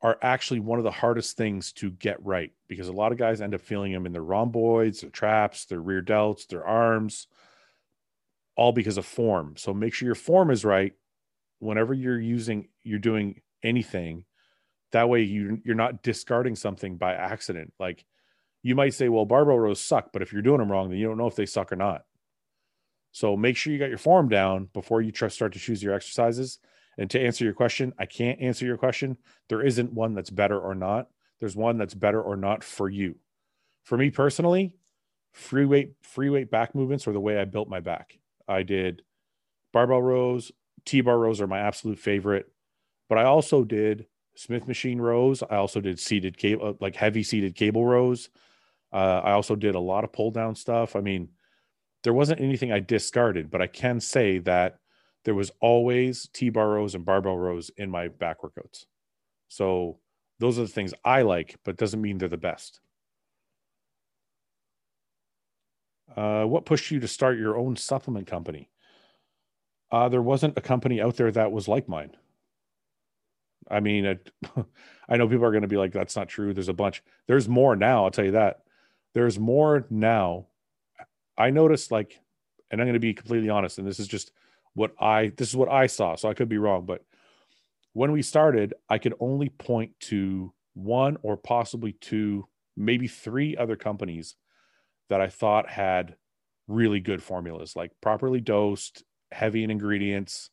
[0.00, 3.40] are actually one of the hardest things to get right because a lot of guys
[3.40, 7.26] end up feeling them in their rhomboids, their traps, their rear delts, their arms,
[8.56, 9.54] all because of form.
[9.56, 10.92] So make sure your form is right
[11.58, 14.24] whenever you're using, you're doing anything.
[14.92, 17.72] That way you you're not discarding something by accident.
[17.78, 18.04] Like
[18.62, 21.06] you might say, well, barbell rows suck, but if you're doing them wrong, then you
[21.06, 22.02] don't know if they suck or not.
[23.12, 26.58] So make sure you got your form down before you start to choose your exercises.
[26.98, 29.16] And to answer your question, I can't answer your question.
[29.48, 31.08] There isn't one that's better or not.
[31.38, 33.16] There's one that's better or not for you.
[33.84, 34.74] For me personally,
[35.32, 38.18] free weight free weight back movements are the way I built my back.
[38.48, 39.02] I did
[39.72, 40.50] barbell rows,
[40.84, 42.50] T-bar rows are my absolute favorite,
[43.08, 44.06] but I also did
[44.38, 45.42] Smith machine rows.
[45.42, 48.30] I also did seated cable, like heavy seated cable rows.
[48.92, 50.94] Uh, I also did a lot of pull down stuff.
[50.94, 51.30] I mean,
[52.04, 54.78] there wasn't anything I discarded, but I can say that
[55.24, 58.86] there was always T bar rows and barbell rows in my back workouts.
[59.48, 59.98] So
[60.38, 62.78] those are the things I like, but doesn't mean they're the best.
[66.16, 68.70] Uh, what pushed you to start your own supplement company?
[69.90, 72.12] Uh, there wasn't a company out there that was like mine.
[73.70, 74.30] I mean, it,
[75.08, 76.54] I know people are going to be like, that's not true.
[76.54, 77.02] There's a bunch.
[77.26, 78.04] There's more now.
[78.04, 78.60] I'll tell you that.
[79.14, 80.46] There's more now
[81.38, 82.20] I noticed like,
[82.70, 84.32] and I'm going to be completely honest, and this is just
[84.74, 87.04] what I this is what I saw, so I could be wrong, but
[87.92, 93.76] when we started, I could only point to one or possibly two, maybe three other
[93.76, 94.34] companies
[95.08, 96.16] that I thought had
[96.66, 100.50] really good formulas, like properly dosed, heavy in ingredients,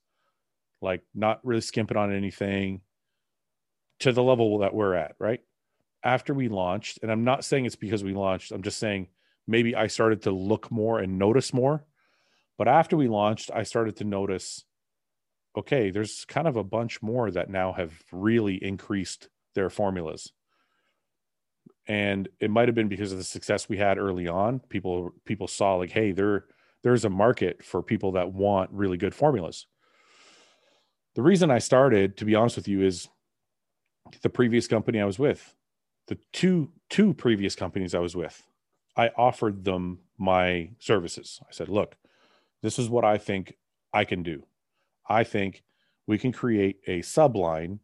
[0.82, 2.82] like not really skimping on anything
[3.99, 5.41] to the level that we're at, right?
[6.03, 9.08] After we launched, and I'm not saying it's because we launched, I'm just saying
[9.47, 11.86] maybe I started to look more and notice more.
[12.58, 14.63] But after we launched, I started to notice
[15.58, 20.31] okay, there's kind of a bunch more that now have really increased their formulas.
[21.88, 24.60] And it might have been because of the success we had early on.
[24.60, 26.45] People people saw like, hey, there
[26.84, 29.67] there's a market for people that want really good formulas.
[31.15, 33.08] The reason I started, to be honest with you, is
[34.22, 35.56] the previous company I was with.
[36.08, 38.44] The two two previous companies I was with
[38.96, 41.39] I offered them my services.
[41.48, 41.98] I said, look,
[42.62, 43.56] this is what I think
[43.94, 44.44] I can do.
[45.08, 45.63] I think
[46.08, 47.80] we can create a subline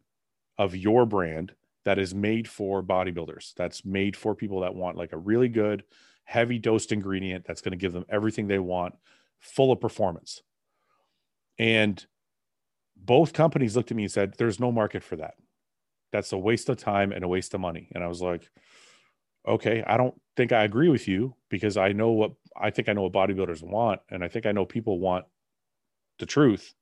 [0.58, 1.52] of your brand
[1.84, 5.84] that is made for bodybuilders, that's made for people that want like a really good,
[6.24, 8.94] heavy dosed ingredient that's going to give them everything they want,
[9.40, 10.42] full of performance.
[11.58, 12.04] And
[12.96, 15.34] both companies looked at me and said, There's no market for that.
[16.12, 17.88] That's a waste of time and a waste of money.
[17.94, 18.50] And I was like,
[19.46, 22.92] okay, I don't think I agree with you because I know what I think I
[22.92, 25.24] know what bodybuilders want, and I think I know people want
[26.18, 26.74] the truth.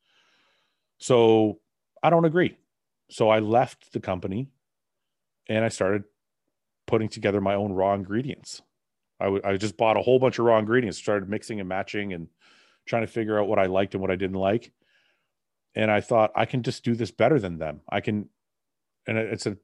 [0.98, 1.60] So
[2.02, 2.58] I don't agree.
[3.10, 4.48] So I left the company
[5.48, 6.04] and I started
[6.86, 8.62] putting together my own raw ingredients.
[9.18, 12.12] I, w- I just bought a whole bunch of raw ingredients, started mixing and matching
[12.12, 12.28] and
[12.86, 14.72] trying to figure out what I liked and what I didn't like.
[15.74, 17.80] And I thought I can just do this better than them.
[17.88, 18.28] I can,
[19.06, 19.56] and it's a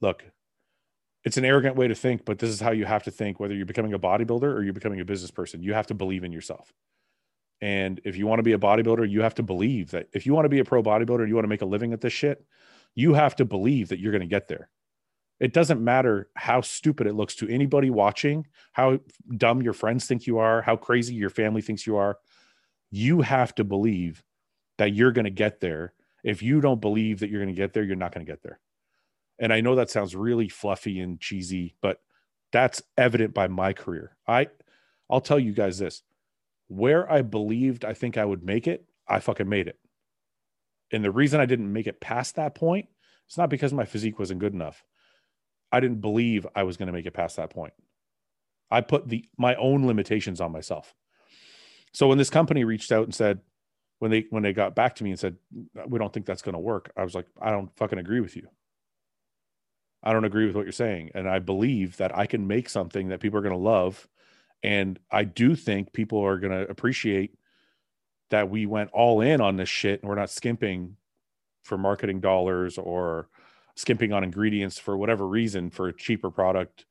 [0.00, 0.24] look,
[1.24, 3.54] it's an arrogant way to think, but this is how you have to think whether
[3.54, 5.62] you're becoming a bodybuilder or you're becoming a business person.
[5.62, 6.72] You have to believe in yourself.
[7.60, 10.34] And if you want to be a bodybuilder, you have to believe that if you
[10.34, 12.44] want to be a pro bodybuilder, you want to make a living at this shit,
[12.94, 14.68] you have to believe that you're going to get there.
[15.38, 18.98] It doesn't matter how stupid it looks to anybody watching, how
[19.36, 22.18] dumb your friends think you are, how crazy your family thinks you are.
[22.90, 24.22] You have to believe
[24.78, 25.94] that you're going to get there.
[26.22, 28.42] If you don't believe that you're going to get there, you're not going to get
[28.42, 28.60] there.
[29.38, 32.00] And I know that sounds really fluffy and cheesy, but
[32.52, 34.16] that's evident by my career.
[34.26, 34.48] I
[35.10, 36.02] I'll tell you guys this
[36.68, 39.78] where I believed I think I would make it, I fucking made it.
[40.92, 42.88] And the reason I didn't make it past that point,
[43.26, 44.84] it's not because my physique wasn't good enough.
[45.70, 47.72] I didn't believe I was going to make it past that point.
[48.70, 50.94] I put the my own limitations on myself.
[51.92, 53.40] So when this company reached out and said,
[54.02, 55.36] when they when they got back to me and said,
[55.86, 58.34] we don't think that's going to work, I was like, I don't fucking agree with
[58.34, 58.48] you.
[60.02, 63.10] I don't agree with what you're saying, and I believe that I can make something
[63.10, 64.08] that people are going to love,
[64.60, 67.38] and I do think people are going to appreciate
[68.30, 70.96] that we went all in on this shit and we're not skimping
[71.62, 73.28] for marketing dollars or
[73.76, 76.86] skimping on ingredients for whatever reason for a cheaper product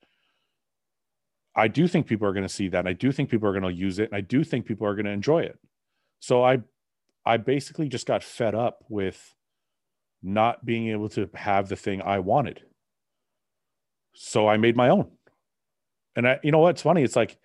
[1.55, 2.87] I do think people are going to see that.
[2.87, 4.05] I do think people are going to use it.
[4.05, 5.59] And I do think people are going to enjoy it.
[6.19, 6.59] So I,
[7.25, 9.35] I basically just got fed up with
[10.23, 12.63] not being able to have the thing I wanted.
[14.13, 15.11] So I made my own.
[16.15, 17.03] And I, you know what's funny?
[17.03, 17.37] It's like,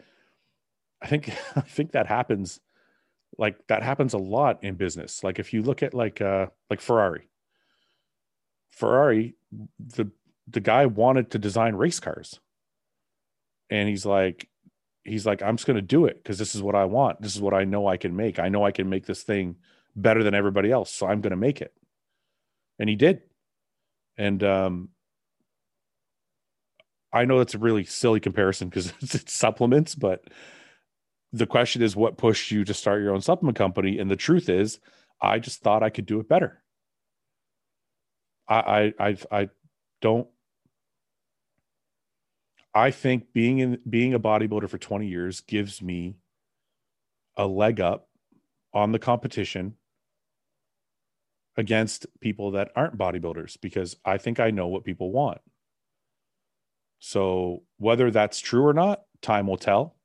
[1.01, 2.61] I think, I think that happens.
[3.39, 5.23] Like that happens a lot in business.
[5.23, 7.29] Like if you look at like, uh, like Ferrari,
[8.71, 9.35] Ferrari,
[9.79, 10.11] the,
[10.49, 12.41] the guy wanted to design race cars
[13.71, 14.49] and he's like
[15.07, 17.21] he's like i'm just going to do it because this is what i want.
[17.21, 18.39] This is what i know i can make.
[18.39, 19.57] I know i can make this thing
[19.95, 21.73] better than everybody else so i'm going to make it.
[22.79, 23.23] And he did.
[24.19, 24.89] And um
[27.13, 30.25] i know that's a really silly comparison because it's, supplements but
[31.33, 33.99] the question is what pushed you to start your own supplement company?
[33.99, 34.81] And the truth is
[35.21, 36.63] i just thought i could do it better.
[38.49, 39.49] I i i, I
[40.01, 40.29] don't
[42.77, 46.17] I think being in being a bodybuilder for 20 years gives me
[47.35, 48.11] a leg up
[48.75, 49.77] on the competition
[51.57, 55.39] against people that aren't bodybuilders because I think I know what people want.
[56.99, 59.97] So whether that's true or not, time will tell.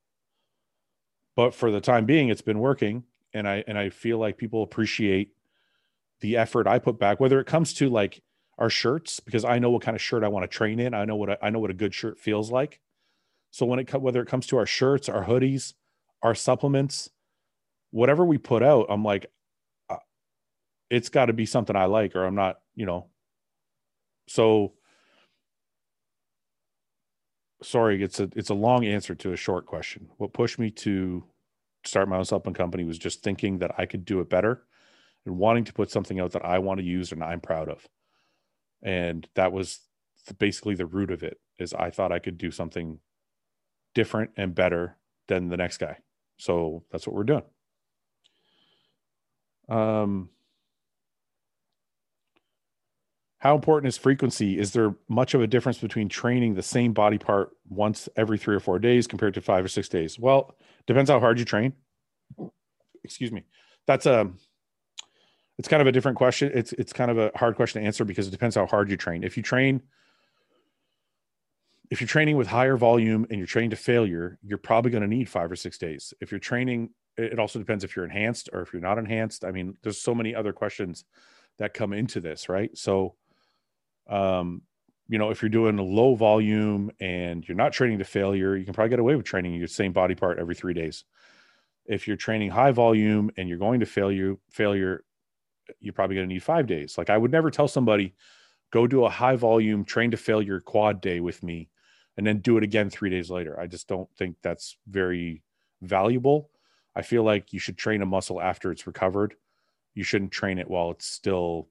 [1.35, 3.03] But for the time being, it's been working,
[3.33, 5.33] and I and I feel like people appreciate
[6.21, 7.19] the effort I put back.
[7.19, 8.23] Whether it comes to like
[8.61, 10.93] our shirts because I know what kind of shirt I want to train in.
[10.93, 12.79] I know what I, I know what a good shirt feels like.
[13.49, 15.73] So when it whether it comes to our shirts, our hoodies,
[16.21, 17.09] our supplements,
[17.89, 19.25] whatever we put out, I'm like,
[19.89, 19.97] uh,
[20.91, 23.07] it's got to be something I like, or I'm not, you know.
[24.27, 24.73] So
[27.63, 30.09] sorry, it's a it's a long answer to a short question.
[30.17, 31.23] What pushed me to
[31.83, 34.61] start my own supplement company was just thinking that I could do it better
[35.25, 37.87] and wanting to put something out that I want to use and I'm proud of
[38.83, 39.79] and that was
[40.37, 42.99] basically the root of it is i thought i could do something
[43.93, 45.97] different and better than the next guy.
[46.37, 47.43] So that's what we're doing.
[49.69, 50.29] Um
[53.39, 54.59] how important is frequency?
[54.59, 58.55] Is there much of a difference between training the same body part once every three
[58.55, 60.19] or four days compared to five or six days?
[60.19, 60.55] Well
[60.87, 61.73] depends how hard you train.
[63.03, 63.45] Excuse me.
[63.87, 64.37] That's a um,
[65.57, 66.51] it's kind of a different question.
[66.53, 68.97] It's it's kind of a hard question to answer because it depends how hard you
[68.97, 69.23] train.
[69.23, 69.81] If you train
[71.89, 75.09] if you're training with higher volume and you're training to failure, you're probably going to
[75.09, 76.13] need 5 or 6 days.
[76.21, 79.43] If you're training it also depends if you're enhanced or if you're not enhanced.
[79.43, 81.03] I mean, there's so many other questions
[81.57, 82.75] that come into this, right?
[82.77, 83.15] So
[84.09, 84.63] um
[85.09, 88.63] you know, if you're doing a low volume and you're not training to failure, you
[88.63, 91.03] can probably get away with training your same body part every 3 days.
[91.85, 95.03] If you're training high volume and you're going to failure failure
[95.79, 96.97] you're probably going to need five days.
[96.97, 98.15] Like I would never tell somebody,
[98.71, 101.69] go do a high volume train to failure quad day with me
[102.17, 103.59] and then do it again three days later.
[103.59, 105.43] I just don't think that's very
[105.81, 106.49] valuable.
[106.95, 109.35] I feel like you should train a muscle after it's recovered.
[109.93, 111.69] You shouldn't train it while it's still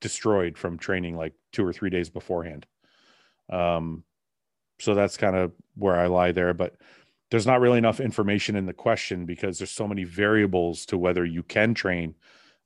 [0.00, 2.66] destroyed from training like two or three days beforehand.
[3.50, 4.04] Um,
[4.78, 6.54] so that's kind of where I lie there.
[6.54, 6.76] But
[7.30, 11.24] there's not really enough information in the question because there's so many variables to whether
[11.24, 12.14] you can train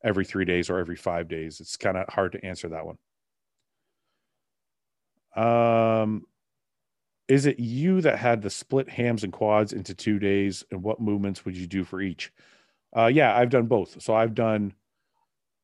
[0.05, 1.61] every three days or every five days.
[1.61, 2.99] It's kind of hard to answer that one.
[5.37, 6.25] Um,
[7.29, 10.65] is it you that had the split hams and quads into two days?
[10.71, 12.33] And what movements would you do for each?
[12.97, 14.01] Uh, yeah, I've done both.
[14.03, 14.73] So I've done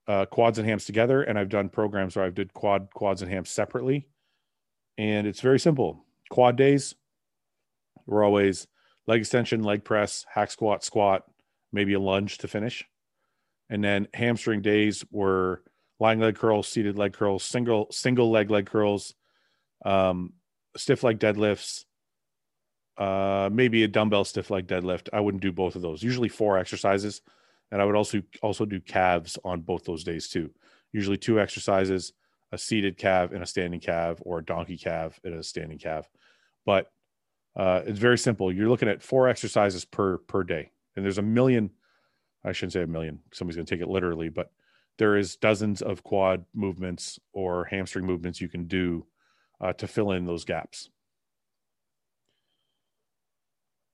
[0.06, 3.30] uh, quads and hams together, and I've done programs where I've did quad quads and
[3.30, 4.06] hams separately.
[4.98, 6.04] And it's very simple.
[6.30, 6.94] Quad days,
[8.06, 8.66] we're always
[9.06, 11.24] leg extension, leg press, hack squat, squat,
[11.72, 12.84] maybe a lunge to finish.
[13.70, 15.62] And then hamstring days were
[15.98, 19.14] lying leg curls, seated leg curls, single single leg leg curls,
[19.84, 20.34] um,
[20.76, 21.84] stiff leg deadlifts,
[22.98, 25.08] uh, maybe a dumbbell stiff leg deadlift.
[25.12, 26.02] I wouldn't do both of those.
[26.02, 27.22] Usually four exercises,
[27.70, 30.50] and I would also also do calves on both those days too.
[30.92, 32.12] Usually two exercises,
[32.52, 36.08] a seated calf and a standing calf, or a donkey calf and a standing calf.
[36.66, 36.90] But
[37.56, 38.52] Uh, it's very simple.
[38.52, 41.70] You're looking at four exercises per per day, and there's a million.
[42.44, 43.20] I shouldn't say a million.
[43.32, 44.50] Somebody's going to take it literally, but
[44.98, 49.06] there is dozens of quad movements or hamstring movements you can do
[49.60, 50.90] uh, to fill in those gaps.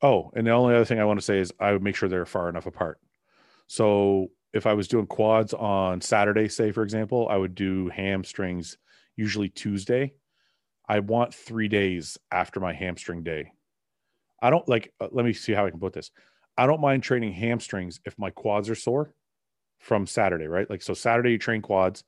[0.03, 2.09] Oh, and the only other thing I want to say is I would make sure
[2.09, 2.99] they're far enough apart.
[3.67, 8.79] So if I was doing quads on Saturday, say for example, I would do hamstrings
[9.17, 10.15] usually Tuesday.
[10.89, 13.53] I want three days after my hamstring day.
[14.43, 16.11] I don't like, uh, let me see how I can put this.
[16.61, 19.15] I don't mind training hamstrings if my quads are sore
[19.79, 20.69] from Saturday, right?
[20.69, 22.05] Like, so Saturday you train quads,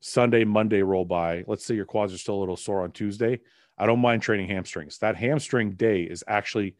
[0.00, 1.44] Sunday, Monday roll by.
[1.46, 3.38] Let's say your quads are still a little sore on Tuesday.
[3.78, 4.98] I don't mind training hamstrings.
[4.98, 6.74] That hamstring day is actually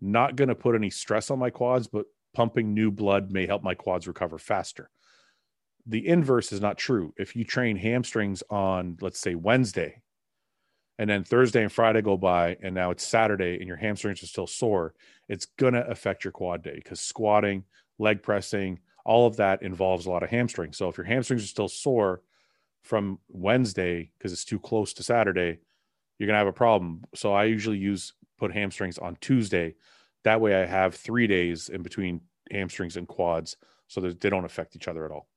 [0.00, 3.62] not going to put any stress on my quads, but pumping new blood may help
[3.62, 4.90] my quads recover faster.
[5.86, 7.14] The inverse is not true.
[7.16, 10.02] If you train hamstrings on, let's say, Wednesday,
[10.98, 14.26] and then Thursday and Friday go by, and now it's Saturday and your hamstrings are
[14.26, 14.94] still sore,
[15.28, 17.64] it's to affect your quad day because squatting,
[17.98, 20.76] leg pressing, all of that involves a lot of hamstrings.
[20.76, 22.22] So if your hamstrings are still sore
[22.82, 25.58] from Wednesday because it's too close to Saturday,
[26.18, 27.04] you're to have a problem.
[27.14, 29.74] So I usually use put hamstrings on Tuesday
[30.24, 34.44] that way, I have three days in between hamstrings and quads so that they don't
[34.44, 35.28] affect each other at all.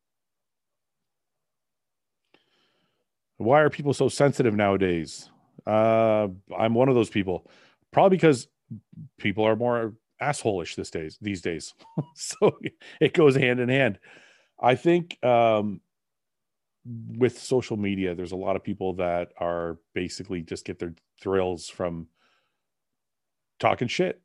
[3.38, 5.30] Why are people so sensitive nowadays?
[5.68, 7.50] Uh, I'm one of those people.
[7.92, 8.48] Probably because
[9.18, 11.18] people are more assholeish these days.
[11.22, 11.74] These days,
[12.16, 12.58] so
[13.02, 14.00] it goes hand in hand.
[14.60, 15.82] I think um,
[16.86, 21.68] with social media, there's a lot of people that are basically just get their thrills
[21.70, 22.08] from
[23.60, 24.22] talking shit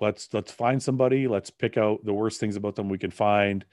[0.00, 3.64] let's let's find somebody let's pick out the worst things about them we can find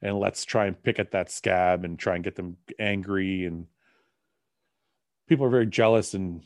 [0.00, 3.66] and let's try and pick at that scab and try and get them angry and
[5.28, 6.42] people are very jealous and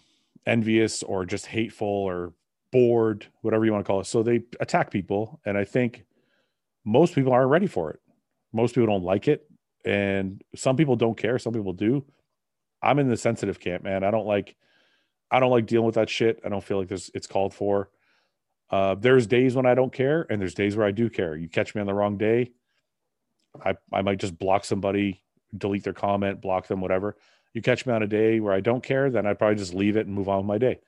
[0.47, 2.33] envious or just hateful or
[2.73, 4.07] bored whatever you want to call it.
[4.07, 6.05] So they attack people and i think
[6.85, 8.01] most people aren't ready for it.
[8.53, 9.49] Most people don't like it
[9.85, 11.39] and some people don't care.
[11.39, 12.05] Some people do.
[12.83, 14.05] I'm in the sensitive camp man.
[14.05, 14.57] I don't like
[15.31, 16.41] i don't like dealing with that shit.
[16.45, 17.91] I don't feel like this it's called for.
[18.71, 21.37] Uh, there's days when I don't care, and there's days where I do care.
[21.37, 22.51] You catch me on the wrong day,
[23.65, 25.23] I I might just block somebody,
[25.57, 27.17] delete their comment, block them, whatever.
[27.57, 29.97] You catch me on a day where I don't care, then I'd probably just leave
[29.97, 30.79] it and move on with my day.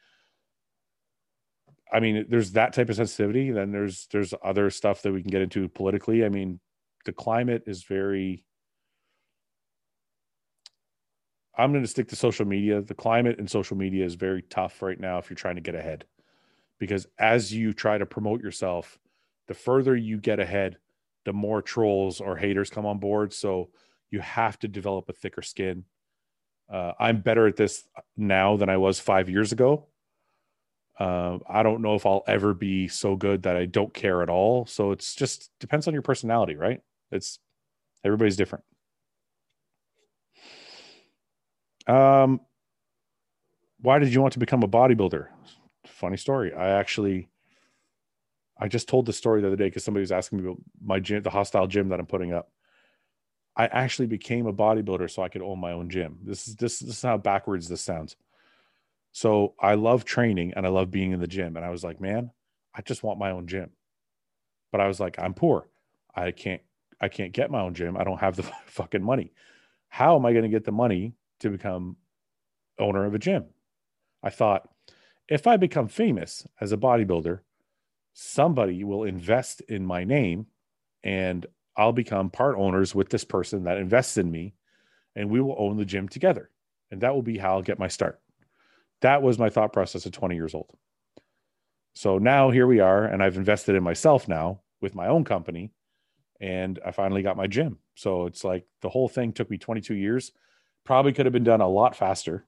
[1.91, 3.51] I mean, there's that type of sensitivity.
[3.51, 6.27] Then there's there's other stuff that we can get into politically.
[6.27, 6.61] I mean,
[7.07, 8.45] the climate is very.
[11.57, 12.83] I'm going to stick to social media.
[12.83, 15.75] The climate and social media is very tough right now if you're trying to get
[15.75, 16.05] ahead
[16.79, 18.99] because as you try to promote yourself,
[19.47, 20.77] the further you get ahead,
[21.25, 23.33] the more trolls or haters come on board.
[23.33, 23.71] So
[24.11, 25.85] you have to develop a thicker skin.
[26.71, 27.85] Uh, I'm better at this
[28.17, 29.87] now than I was five years ago.
[30.99, 34.29] Uh, I don't know if I'll ever be so good that I don't care at
[34.29, 34.67] all.
[34.67, 36.83] So it's just depends on your personality, right?
[37.13, 37.39] It's
[38.05, 38.65] everybody's different.
[41.87, 42.41] Um,
[43.81, 45.29] why did you want to become a bodybuilder?
[45.87, 46.55] funny story.
[46.55, 47.29] I actually,
[48.59, 51.01] I just told the story the other day because somebody was asking me about my
[51.01, 52.51] gym, the hostile gym that I'm putting up.
[53.59, 56.19] I actually became a bodybuilder so I could own my own gym.
[56.23, 58.17] This is this, this is how backwards this sounds.
[59.11, 61.57] So I love training and I love being in the gym.
[61.57, 62.31] And I was like, man,
[62.73, 63.71] I just want my own gym.
[64.71, 65.69] But I was like, I'm poor.
[66.15, 66.63] I can't
[67.01, 67.97] I can't get my own gym.
[67.97, 69.33] I don't have the fucking money.
[69.89, 71.97] How am I going to get the money to become
[72.79, 73.47] owner of a gym?
[74.23, 74.69] I thought,
[75.29, 77.41] if I become famous as a bodybuilder,
[78.15, 80.47] somebody will invest in my name
[81.05, 81.47] and
[81.79, 84.55] I'll become part owners with this person that invests in me
[85.17, 86.51] and we will own the gym together.
[86.91, 88.21] And that will be how I'll get my start.
[89.01, 90.71] That was my thought process at 20 years old.
[91.95, 95.73] So now here we are, and I've invested in myself now with my own company,
[96.41, 97.79] and I finally got my gym.
[97.95, 100.33] So it's like the whole thing took me 22 years.
[100.85, 102.47] Probably could have been done a lot faster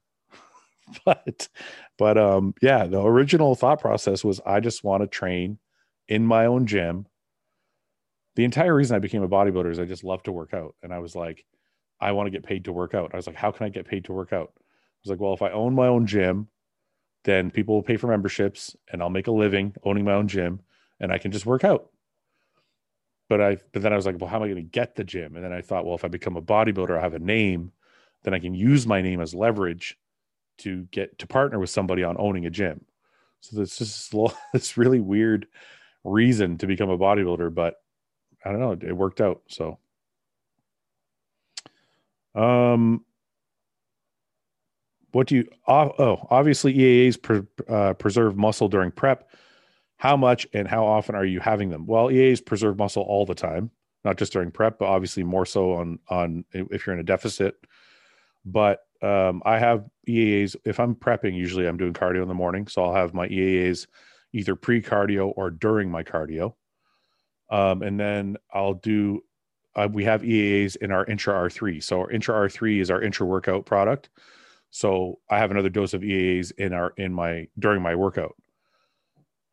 [1.05, 1.49] but
[1.99, 5.59] but um yeah the original thought process was i just want to train
[6.09, 7.07] in my own gym
[8.37, 10.75] the entire reason i became a bodybuilder is i just love to work out.
[10.83, 11.45] And i was like
[12.01, 13.11] i want to get paid to work out.
[13.13, 14.53] I was like how can i get paid to work out?
[14.57, 14.61] I
[15.05, 16.49] was like well if i own my own gym
[17.25, 20.61] then people will pay for memberships and i'll make a living owning my own gym
[21.01, 21.91] and i can just work out.
[23.29, 25.05] But i but then i was like well how am i going to get the
[25.05, 25.37] gym?
[25.37, 27.73] And then i thought well if i become a bodybuilder i have a name
[28.23, 29.99] then i can use my name as leverage
[30.61, 32.85] to get to partner with somebody on owning a gym.
[33.41, 34.15] So this just
[34.53, 35.47] this really weird
[36.05, 37.80] reason to become a bodybuilder, but
[38.45, 39.43] I don't know, it worked out.
[39.49, 39.79] So
[42.35, 43.05] um
[45.13, 45.49] what do you?
[45.67, 49.31] Oh, obviously EAAs pre, uh, preserve muscle during prep.
[49.97, 51.87] How much and how often are you having them?
[51.87, 53.71] Well, EAAs preserve muscle all the time,
[54.05, 57.57] not just during prep, but obviously more so on on if you're in a deficit.
[58.45, 61.37] But um, I have EAAs if I'm prepping.
[61.37, 63.87] Usually, I'm doing cardio in the morning, so I'll have my EAAs
[64.33, 66.55] either pre cardio or during my cardio.
[67.51, 69.23] Um, and then I'll do,
[69.75, 71.83] uh, we have EAAs in our Intra R3.
[71.83, 74.09] So our Intra R3 is our intra workout product.
[74.71, 78.37] So I have another dose of EAAs in our, in my, during my workout.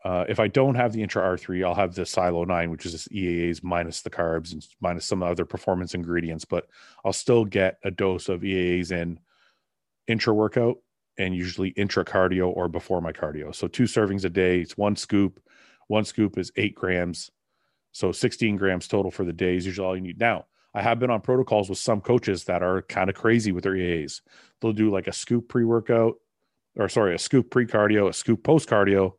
[0.04, 2.92] Uh, if I don't have the Intra R3, I'll have the Silo 9, which is
[2.92, 6.68] this EAAs minus the carbs and minus some other performance ingredients, but
[7.04, 9.20] I'll still get a dose of EAAs in
[10.08, 10.78] intra workout
[11.18, 13.54] and usually intra cardio or before my cardio.
[13.54, 14.62] So two servings a day.
[14.62, 15.42] It's one scoop.
[15.88, 17.32] One scoop is eight grams.
[17.98, 20.20] So 16 grams total for the day is usually all you need.
[20.20, 20.46] Now,
[20.76, 23.76] I have been on protocols with some coaches that are kind of crazy with their
[23.76, 24.22] EAs.
[24.62, 26.14] They'll do like a scoop pre workout,
[26.76, 29.14] or sorry, a scoop pre cardio, a scoop post cardio.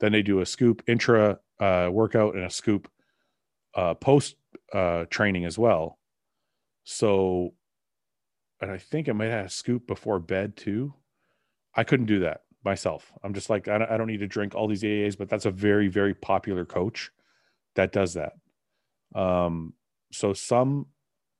[0.00, 2.90] Then they do a scoop intra uh, workout and a scoop
[3.74, 4.36] uh, post
[4.74, 5.98] uh, training as well.
[6.84, 7.54] So,
[8.60, 10.92] and I think I might have a scoop before bed too.
[11.74, 13.14] I couldn't do that myself.
[13.24, 15.46] I'm just like, I don't, I don't need to drink all these AAs, but that's
[15.46, 17.10] a very, very popular coach
[17.76, 18.32] that does that.
[19.14, 19.74] Um,
[20.12, 20.86] so some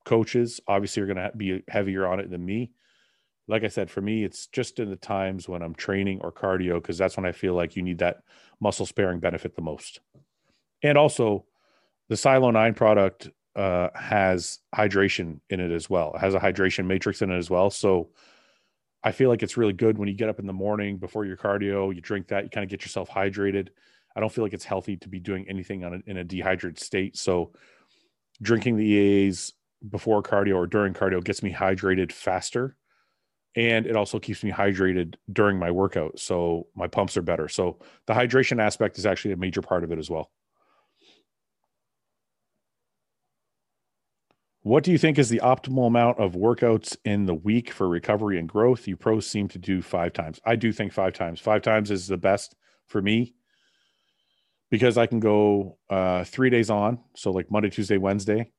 [0.05, 2.71] coaches obviously are going to be heavier on it than me.
[3.47, 6.75] Like I said, for me, it's just in the times when I'm training or cardio,
[6.75, 8.21] because that's when I feel like you need that
[8.59, 9.99] muscle sparing benefit the most.
[10.83, 11.45] And also,
[12.07, 16.13] the Silo 9 product uh, has hydration in it as well.
[16.15, 17.69] It has a hydration matrix in it as well.
[17.69, 18.09] So
[19.03, 21.37] I feel like it's really good when you get up in the morning before your
[21.37, 23.69] cardio, you drink that, you kind of get yourself hydrated.
[24.15, 26.79] I don't feel like it's healthy to be doing anything on a, in a dehydrated
[26.79, 27.17] state.
[27.17, 27.53] So
[28.41, 29.53] drinking the EAs
[29.89, 32.75] before cardio or during cardio gets me hydrated faster.
[33.55, 36.19] And it also keeps me hydrated during my workout.
[36.19, 37.49] So my pumps are better.
[37.49, 40.31] So the hydration aspect is actually a major part of it as well.
[44.63, 48.37] What do you think is the optimal amount of workouts in the week for recovery
[48.37, 48.87] and growth?
[48.87, 50.39] You pros seem to do five times.
[50.45, 51.39] I do think five times.
[51.39, 52.55] Five times is the best
[52.85, 53.33] for me
[54.71, 56.99] because I can go uh, three days on.
[57.15, 58.51] So, like Monday, Tuesday, Wednesday,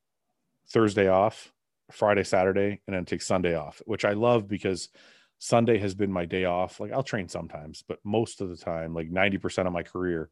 [0.68, 1.52] Thursday off,
[1.90, 4.90] Friday, Saturday, and then take Sunday off, which I love because
[5.38, 6.78] Sunday has been my day off.
[6.78, 10.30] Like, I'll train sometimes, but most of the time, like 90% of my career,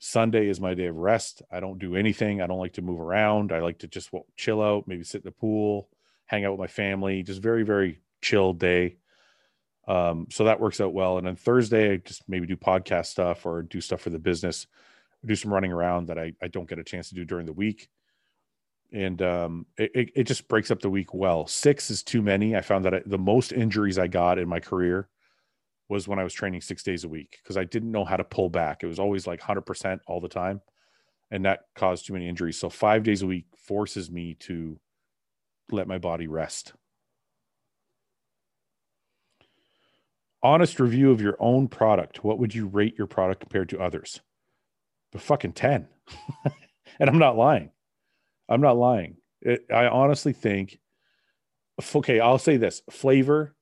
[0.00, 1.42] Sunday is my day of rest.
[1.50, 2.42] I don't do anything.
[2.42, 3.52] I don't like to move around.
[3.52, 5.88] I like to just chill out, maybe sit in the pool,
[6.26, 7.22] hang out with my family.
[7.22, 8.96] Just very, very chill day.
[9.88, 11.18] Um, so that works out well.
[11.18, 14.66] And then Thursday, I just maybe do podcast stuff or do stuff for the business,
[15.24, 17.52] do some running around that I, I don't get a chance to do during the
[17.52, 17.88] week.
[18.92, 21.46] And um, it, it just breaks up the week well.
[21.46, 22.54] Six is too many.
[22.54, 25.08] I found that I, the most injuries I got in my career
[25.88, 28.24] was when I was training six days a week because I didn't know how to
[28.24, 28.82] pull back.
[28.82, 30.60] It was always like 100% all the time.
[31.30, 32.58] And that caused too many injuries.
[32.58, 34.78] So five days a week forces me to
[35.70, 36.74] let my body rest.
[40.42, 42.24] Honest review of your own product.
[42.24, 44.20] What would you rate your product compared to others?
[45.12, 45.88] The fucking 10.
[46.98, 47.70] and I'm not lying.
[48.48, 49.16] I'm not lying.
[49.40, 50.78] It, I honestly think,
[51.94, 53.54] okay, I'll say this flavor.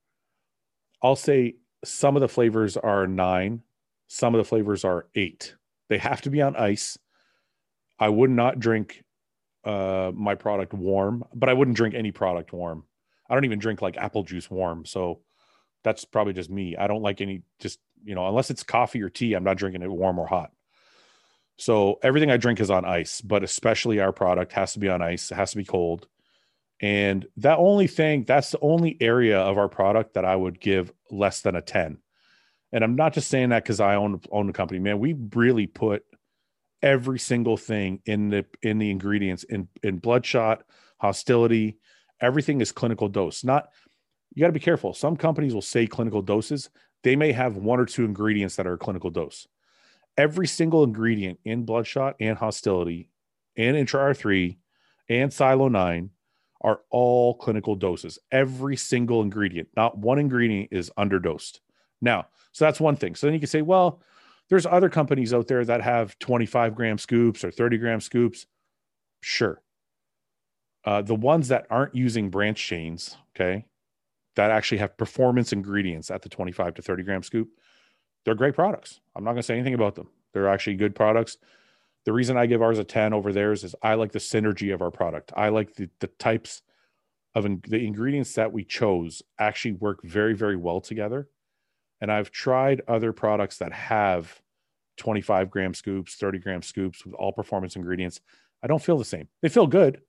[1.02, 3.62] I'll say some of the flavors are nine,
[4.08, 5.54] some of the flavors are eight.
[5.88, 6.98] They have to be on ice.
[7.98, 9.02] I would not drink
[9.64, 12.84] uh, my product warm, but I wouldn't drink any product warm.
[13.28, 14.84] I don't even drink like apple juice warm.
[14.84, 15.20] So
[15.82, 16.76] that's probably just me.
[16.76, 19.82] I don't like any, just, you know, unless it's coffee or tea, I'm not drinking
[19.82, 20.52] it warm or hot.
[21.58, 25.02] So everything I drink is on ice, but especially our product has to be on
[25.02, 25.30] ice.
[25.30, 26.06] It has to be cold.
[26.80, 30.92] And that only thing, that's the only area of our product that I would give
[31.10, 31.98] less than a 10.
[32.72, 35.00] And I'm not just saying that because I own own the company, man.
[35.00, 36.04] We really put
[36.82, 40.62] every single thing in the in the ingredients in in bloodshot,
[40.98, 41.78] hostility,
[42.20, 43.42] everything is clinical dose.
[43.42, 43.70] Not
[44.34, 44.94] you got to be careful.
[44.94, 46.70] Some companies will say clinical doses.
[47.02, 49.48] They may have one or two ingredients that are a clinical dose.
[50.16, 53.08] Every single ingredient in bloodshot and hostility
[53.56, 54.56] and intra R3
[55.08, 56.10] and silo 9
[56.62, 58.18] are all clinical doses.
[58.30, 61.60] Every single ingredient, not one ingredient is underdosed.
[62.00, 63.14] Now, so that's one thing.
[63.14, 64.02] So then you can say, well,
[64.48, 68.46] there's other companies out there that have 25 gram scoops or 30 gram scoops.
[69.22, 69.62] Sure.
[70.84, 73.66] Uh, the ones that aren't using branch chains, okay,
[74.36, 77.48] that actually have performance ingredients at the 25 to 30 gram scoop,
[78.24, 79.00] they're great products.
[79.16, 80.08] I'm not going to say anything about them.
[80.32, 81.36] They're actually good products.
[82.04, 84.82] The reason I give ours a 10 over theirs is I like the synergy of
[84.82, 85.32] our product.
[85.36, 86.62] I like the, the types
[87.34, 91.28] of in, the ingredients that we chose actually work very, very well together.
[92.00, 94.40] And I've tried other products that have
[94.96, 98.20] 25 gram scoops, 30 gram scoops with all performance ingredients.
[98.62, 99.28] I don't feel the same.
[99.42, 100.00] They feel good,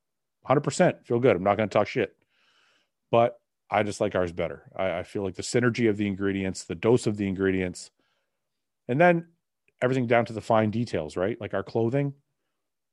[0.47, 1.35] 100% feel good.
[1.35, 2.15] I'm not going to talk shit,
[3.09, 3.40] but
[3.71, 4.69] I just like ours better.
[4.75, 7.89] I, I, feel like the synergy of the ingredients, the dose of the ingredients,
[8.89, 9.27] and then
[9.81, 11.39] everything down to the fine details, right?
[11.39, 12.13] Like our clothing,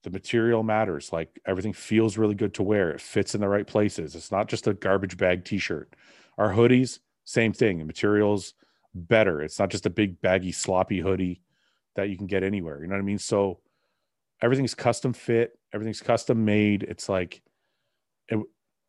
[0.04, 1.12] the material matters.
[1.12, 2.90] Like everything feels really good to wear.
[2.90, 4.14] It fits in the right places.
[4.14, 5.94] It's not just a garbage bag t-shirt.
[6.38, 7.78] Our hoodies, same thing.
[7.78, 8.54] The materials
[8.94, 9.42] better.
[9.42, 11.42] It's not just a big baggy sloppy hoodie
[11.96, 12.80] that you can get anywhere.
[12.80, 13.18] You know what I mean?
[13.18, 13.58] So
[14.40, 16.84] everything's custom fit, everything's custom made.
[16.84, 17.42] It's like
[18.28, 18.38] it,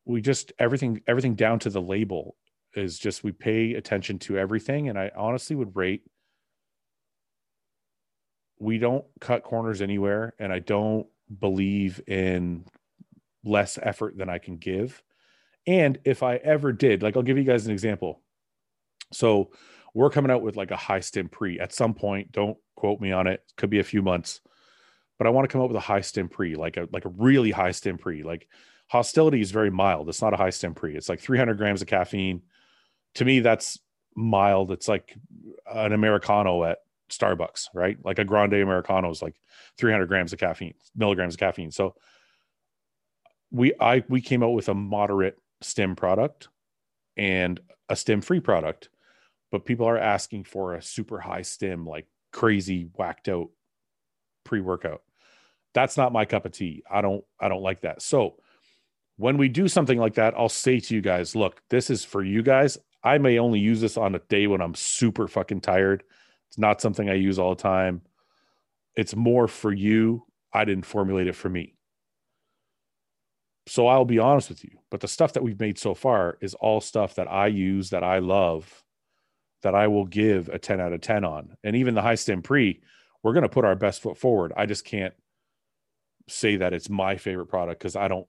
[0.10, 2.36] we just everything everything down to the label
[2.74, 6.02] is just we pay attention to everything and I honestly would rate
[8.58, 11.06] we don't cut corners anywhere and I don't
[11.40, 12.66] believe in
[13.46, 15.02] less effort than I can give.
[15.68, 18.22] And if I ever did, like I'll give you guys an example.
[19.14, 19.52] So
[19.94, 22.32] we're coming out with like a high stim pre at some point.
[22.32, 23.44] Don't quote me on it.
[23.58, 24.42] Could be a few months,
[25.20, 27.10] but I want to come up with a high stim pre, like a like a
[27.10, 28.24] really high stim pre.
[28.24, 28.48] Like
[28.90, 30.10] hostility is very mild.
[30.10, 30.96] It's not a high stim pre.
[30.96, 32.42] It's like 300 grams of caffeine.
[33.16, 33.80] To me, that's
[34.16, 34.72] mild.
[34.72, 35.16] It's like
[35.72, 36.80] an americano at
[37.10, 37.98] Starbucks, right?
[38.04, 39.36] Like a grande americano is like
[39.78, 41.72] 300 grams of caffeine, milligrams of caffeine.
[41.72, 41.96] So
[43.52, 46.50] we I we came out with a moderate stim product
[47.18, 48.90] and a stim free product
[49.52, 53.50] but people are asking for a super high stim, like crazy whacked out
[54.44, 55.02] pre workout.
[55.74, 56.84] That's not my cup of tea.
[56.90, 58.02] I don't I don't like that.
[58.02, 58.36] So
[59.20, 62.24] when we do something like that, I'll say to you guys, look, this is for
[62.24, 62.78] you guys.
[63.04, 66.06] I may only use this on a day when I'm super fucking tired.
[66.48, 68.02] It's not something I use all the time.
[68.96, 70.26] It's more for you.
[70.54, 71.76] I didn't formulate it for me.
[73.68, 76.54] So I'll be honest with you, but the stuff that we've made so far is
[76.54, 78.86] all stuff that I use that I love
[79.64, 81.58] that I will give a 10 out of 10 on.
[81.62, 82.80] And even the high stim pre,
[83.22, 84.54] we're going to put our best foot forward.
[84.56, 85.14] I just can't
[86.30, 88.26] say that it's my favorite product because I don't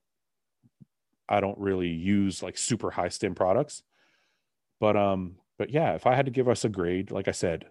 [1.30, 3.82] I don't really use like super high stim products.
[4.80, 7.66] But um but yeah, if I had to give us a grade, like I said,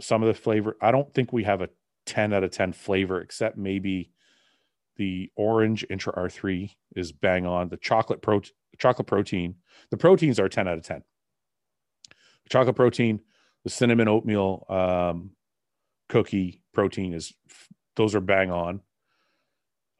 [0.00, 1.70] some of the flavor, I don't think we have a
[2.06, 4.10] 10 out of 10 flavor except maybe
[4.96, 7.68] the orange intra R3 is bang on.
[7.68, 8.42] The chocolate pro
[8.78, 9.56] chocolate protein,
[9.90, 11.02] the proteins are 10 out of 10
[12.48, 13.20] chocolate protein,
[13.62, 15.30] the cinnamon oatmeal um,
[16.08, 17.32] cookie protein is
[17.96, 18.80] those are bang on.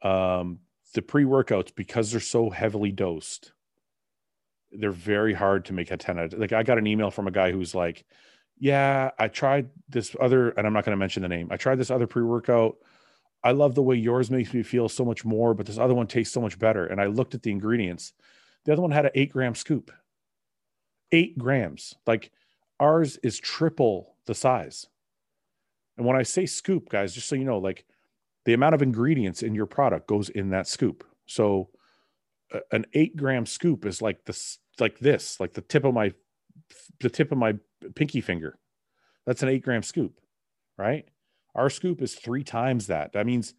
[0.01, 0.59] Um,
[0.95, 3.51] the pre workouts because they're so heavily dosed,
[4.71, 6.33] they're very hard to make a ten out.
[6.33, 8.05] Of, like I got an email from a guy who's like,
[8.57, 11.49] "Yeah, I tried this other, and I'm not going to mention the name.
[11.51, 12.77] I tried this other pre workout."
[13.43, 16.07] I love the way yours makes me feel so much more, but this other one
[16.07, 16.87] tastes so much better.
[16.87, 18.11] And I looked at the ingredients.
[18.63, 19.91] The other one had an eight gram scoop
[21.11, 21.95] eight grams.
[22.05, 22.31] Like
[22.79, 24.87] ours is triple the size.
[25.97, 27.85] And when I say scoop, guys, just so you know, like
[28.45, 31.03] the amount of ingredients in your product goes in that scoop.
[31.25, 31.69] So
[32.71, 36.13] an eight gram scoop is like this, like this, like the tip of my,
[36.99, 37.55] the tip of my
[37.95, 38.57] pinky finger.
[39.25, 40.19] That's an eight gram scoop,
[40.77, 41.05] right?
[41.55, 43.13] Our scoop is three times that.
[43.13, 43.53] That means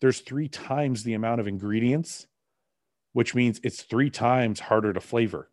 [0.00, 2.26] there's three times the amount of ingredients,
[3.12, 5.50] which means it's three times harder to flavor.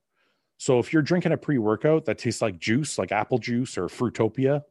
[0.57, 4.63] So if you're drinking a pre-workout that tastes like juice, like apple juice or Fruitopia,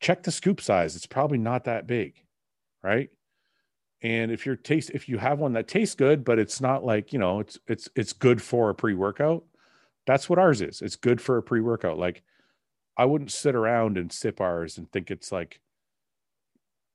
[0.00, 0.94] check the scoop size.
[0.94, 2.14] It's probably not that big,
[2.82, 3.10] right?
[4.02, 7.12] And if you're taste if you have one that tastes good, but it's not like,
[7.12, 9.44] you know, it's it's it's good for a pre-workout,
[10.06, 10.82] that's what ours is.
[10.82, 11.98] It's good for a pre-workout.
[11.98, 12.22] Like
[12.96, 15.60] I wouldn't sit around and sip ours and think it's like,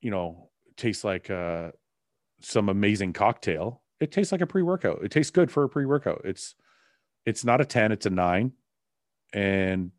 [0.02, 1.72] you know, tastes like uh
[2.42, 3.82] some amazing cocktail.
[4.00, 5.04] It tastes like a pre-workout.
[5.04, 6.22] It tastes good for a pre-workout.
[6.26, 6.56] It's
[7.26, 8.54] it's not a 10, it's a nine.
[9.34, 9.92] And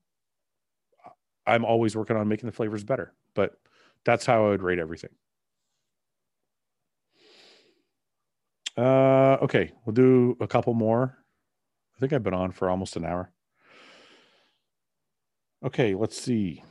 [1.47, 3.59] I'm always working on making the flavors better, but
[4.05, 5.11] that's how I would rate everything.
[8.78, 11.18] Uh, okay, we'll do a couple more.
[11.96, 13.32] I think I've been on for almost an hour.
[15.64, 16.62] Okay, let's see.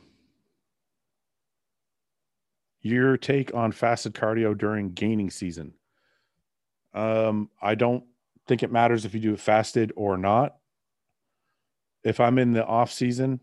[2.80, 5.74] Your take on fasted cardio during gaining season.
[6.94, 8.04] Um, I don't
[8.46, 10.56] think it matters if you do it fasted or not.
[12.04, 13.40] If I'm in the off season,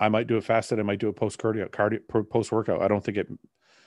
[0.00, 0.80] I might do it fasted.
[0.80, 2.82] I might do it post cardio, cardio post workout.
[2.82, 3.28] I don't think it.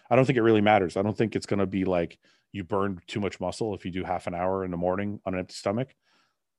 [0.10, 0.96] I don't think it really matters.
[0.96, 2.20] I don't think it's going to be like
[2.54, 5.34] you burn too much muscle if you do half an hour in the morning on
[5.34, 5.94] an empty stomach.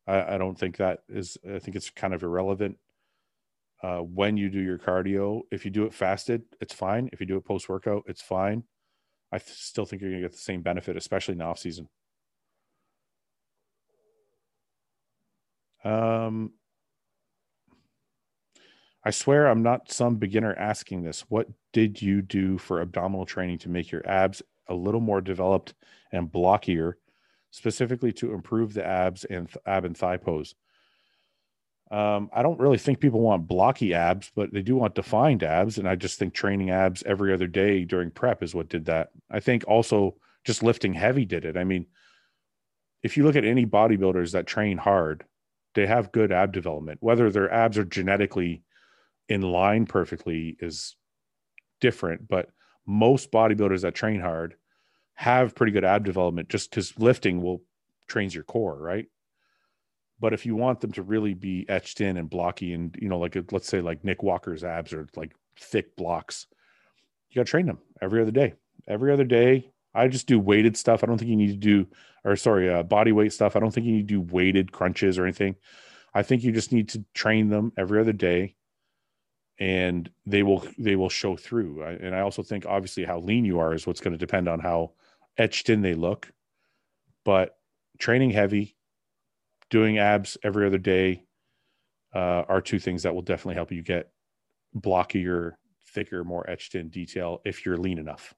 [0.07, 1.39] I, I don't think that is.
[1.49, 2.77] I think it's kind of irrelevant
[3.83, 5.43] uh, when you do your cardio.
[5.51, 7.09] If you do it fasted, it's fine.
[7.13, 8.65] If you do it post workout, it's fine.
[9.33, 11.59] I th- still think you're going to get the same benefit, especially in the off
[11.59, 11.89] season.
[15.85, 16.53] Um,
[19.05, 21.23] I swear I'm not some beginner asking this.
[21.29, 25.75] What did you do for abdominal training to make your abs a little more developed
[26.13, 26.95] and blockier,
[27.51, 30.55] specifically to improve the abs and th- ab and thigh pose?
[31.91, 35.79] Um, I don't really think people want blocky abs, but they do want defined abs.
[35.79, 39.11] And I just think training abs every other day during prep is what did that.
[39.31, 41.57] I think also just lifting heavy did it.
[41.57, 41.87] I mean,
[43.03, 45.25] if you look at any bodybuilders that train hard,
[45.75, 46.99] they have good ab development.
[47.03, 48.63] Whether their abs are genetically
[49.29, 50.97] in line perfectly is
[51.81, 52.49] different, but
[52.87, 54.57] most bodybuilders that train hard
[55.15, 57.63] have pretty good ab development just because lifting will
[58.07, 59.07] trains your core, right?
[60.21, 63.19] But if you want them to really be etched in and blocky, and you know,
[63.19, 66.47] like let's say like Nick Walker's abs are like thick blocks,
[67.31, 68.55] you got to train them every other day.
[68.87, 71.03] Every other day, I just do weighted stuff.
[71.03, 71.87] I don't think you need to do,
[72.25, 73.57] or sorry, uh, body weight stuff.
[73.57, 75.57] I don't think you need to do weighted crunches or anything.
[76.13, 78.57] I think you just need to train them every other day,
[79.59, 81.83] and they will they will show through.
[81.83, 84.61] And I also think obviously how lean you are is what's going to depend on
[84.61, 84.93] how
[85.39, 86.33] etched in they look.
[87.25, 87.57] But
[87.99, 88.77] training heavy,
[89.71, 91.25] doing abs every other day
[92.15, 94.11] uh, are two things that will definitely help you get
[94.77, 95.53] blockier,
[95.89, 98.35] thicker, more etched in detail if you're lean enough.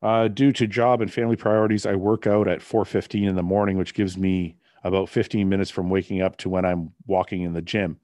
[0.00, 3.76] Uh, due to job and family priorities, I work out at 4:15 in the morning,
[3.76, 7.62] which gives me about 15 minutes from waking up to when I'm walking in the
[7.62, 7.98] gym.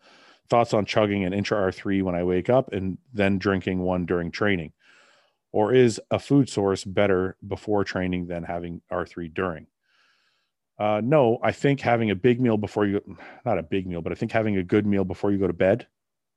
[0.49, 4.31] Thoughts on chugging an intra R3 when I wake up and then drinking one during
[4.31, 4.73] training,
[5.53, 9.67] or is a food source better before training than having R3 during?
[10.79, 13.01] Uh, no, I think having a big meal before you,
[13.45, 15.53] not a big meal, but I think having a good meal before you go to
[15.53, 15.87] bed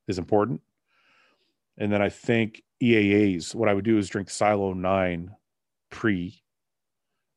[0.08, 0.62] is important.
[1.78, 5.32] And then I think EAAs, what I would do is drink Silo 9
[5.90, 6.42] pre,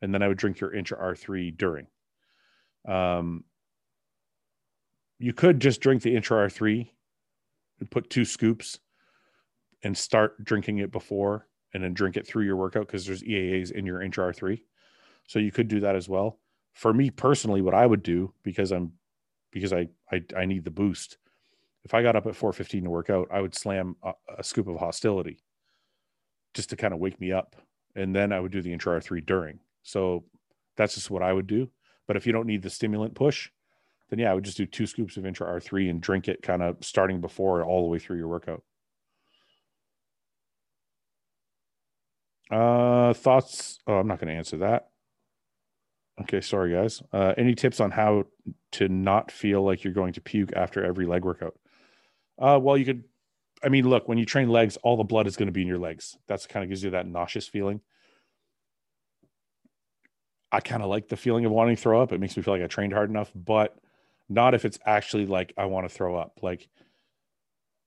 [0.03, 1.87] and then I would drink your Intra R3 during.
[2.87, 3.45] Um,
[5.19, 6.89] you could just drink the Intra R3
[7.81, 8.79] and put two scoops
[9.83, 13.71] and start drinking it before and then drink it through your workout because there's EAAs
[13.71, 14.61] in your Intra R3.
[15.29, 16.39] So you could do that as well
[16.73, 18.93] for me personally, what I would do because I'm
[19.51, 21.19] because I I, I need the boost.
[21.85, 24.69] If I got up at 4:15 to work out, I would slam a, a scoop
[24.69, 25.39] of hostility
[26.55, 27.57] just to kind of wake me up,
[27.95, 29.61] and then I would do the intra R3 during.
[29.83, 30.25] So
[30.77, 31.71] that's just what I would do.
[32.11, 33.51] But if you don't need the stimulant push,
[34.09, 36.61] then yeah, I would just do two scoops of intra R3 and drink it kind
[36.61, 38.65] of starting before all the way through your workout.
[42.51, 43.79] Uh, thoughts?
[43.87, 44.89] Oh, I'm not going to answer that.
[46.23, 47.01] Okay, sorry guys.
[47.13, 48.25] Uh, any tips on how
[48.73, 51.61] to not feel like you're going to puke after every leg workout?
[52.41, 53.05] Uh, well, you could.
[53.63, 55.69] I mean, look, when you train legs, all the blood is going to be in
[55.69, 56.19] your legs.
[56.27, 57.83] That's kind of gives you that nauseous feeling.
[60.53, 62.13] I kind of like the feeling of wanting to throw up.
[62.13, 63.77] It makes me feel like I trained hard enough, but
[64.29, 66.41] not if it's actually like I want to throw up.
[66.43, 66.69] Like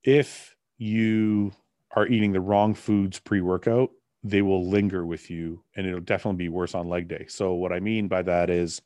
[0.02, 1.52] if you
[1.94, 3.90] are eating the wrong foods pre workout,
[4.22, 7.26] they will linger with you and it'll definitely be worse on leg day.
[7.28, 8.80] So what I mean by that is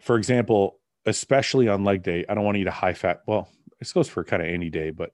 [0.00, 3.20] for example, especially on leg day, I don't want to eat a high fat.
[3.26, 3.48] Well,
[3.78, 5.12] this goes for kind of any day, but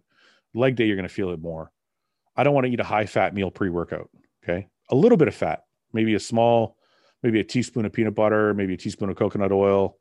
[0.55, 1.71] leg day you're going to feel it more.
[2.37, 4.11] I don't want to eat a high fat meal pre-workout,
[4.45, 4.69] okay?
[4.91, 6.76] A little bit of fat, maybe a small
[7.23, 9.99] maybe a teaspoon of peanut butter, maybe a teaspoon of coconut oil,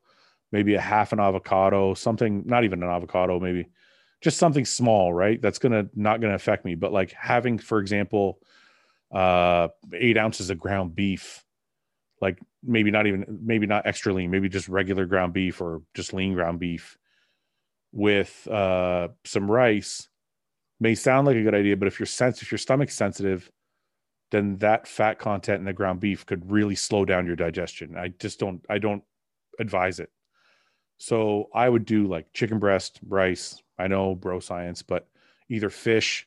[0.52, 3.68] maybe a half an avocado, something not even an avocado, maybe
[4.20, 5.40] just something small, right?
[5.40, 8.40] That's to not to affect me, but like having for example
[9.12, 11.44] uh, eight ounces of ground beef,
[12.20, 16.12] like maybe not even, maybe not extra lean, maybe just regular ground beef or just
[16.12, 16.98] lean ground beef
[17.92, 20.08] with uh, some rice
[20.80, 23.50] may sound like a good idea, but if you're sensitive, if your stomach's sensitive,
[24.30, 27.96] then that fat content in the ground beef could really slow down your digestion.
[27.96, 29.02] I just don't, I don't
[29.58, 30.10] advise it.
[30.98, 33.62] So I would do like chicken breast, rice.
[33.78, 35.08] I know bro science, but
[35.48, 36.26] either fish,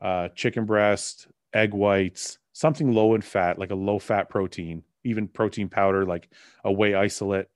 [0.00, 5.28] uh, chicken breast, egg whites, something low in fat, like a low fat protein, even
[5.28, 6.28] protein powder, like
[6.64, 7.48] a whey isolate.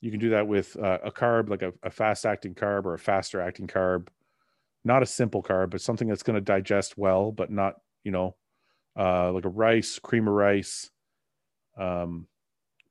[0.00, 2.94] You can do that with uh, a carb, like a, a fast acting carb or
[2.94, 4.08] a faster acting carb,
[4.84, 8.34] not a simple carb, but something that's going to digest well, but not, you know,
[8.96, 10.90] uh, like a rice, cream of rice.
[11.78, 12.26] Um,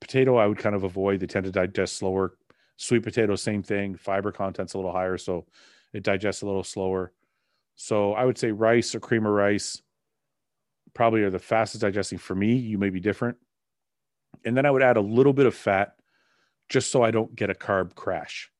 [0.00, 1.20] potato, I would kind of avoid.
[1.20, 2.36] They tend to digest slower.
[2.76, 3.94] Sweet potato, same thing.
[3.96, 5.46] Fiber content's a little higher, so
[5.92, 7.12] it digests a little slower.
[7.76, 9.80] So I would say rice or cream of rice,
[10.94, 12.54] probably are the fastest digesting for me.
[12.54, 13.38] You may be different.
[14.44, 15.96] And then I would add a little bit of fat
[16.68, 18.50] just so I don't get a carb crash,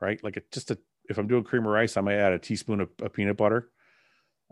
[0.00, 0.22] right?
[0.22, 0.78] Like a, just a,
[1.08, 3.70] if I'm doing cream of rice, I might add a teaspoon of, of peanut butter.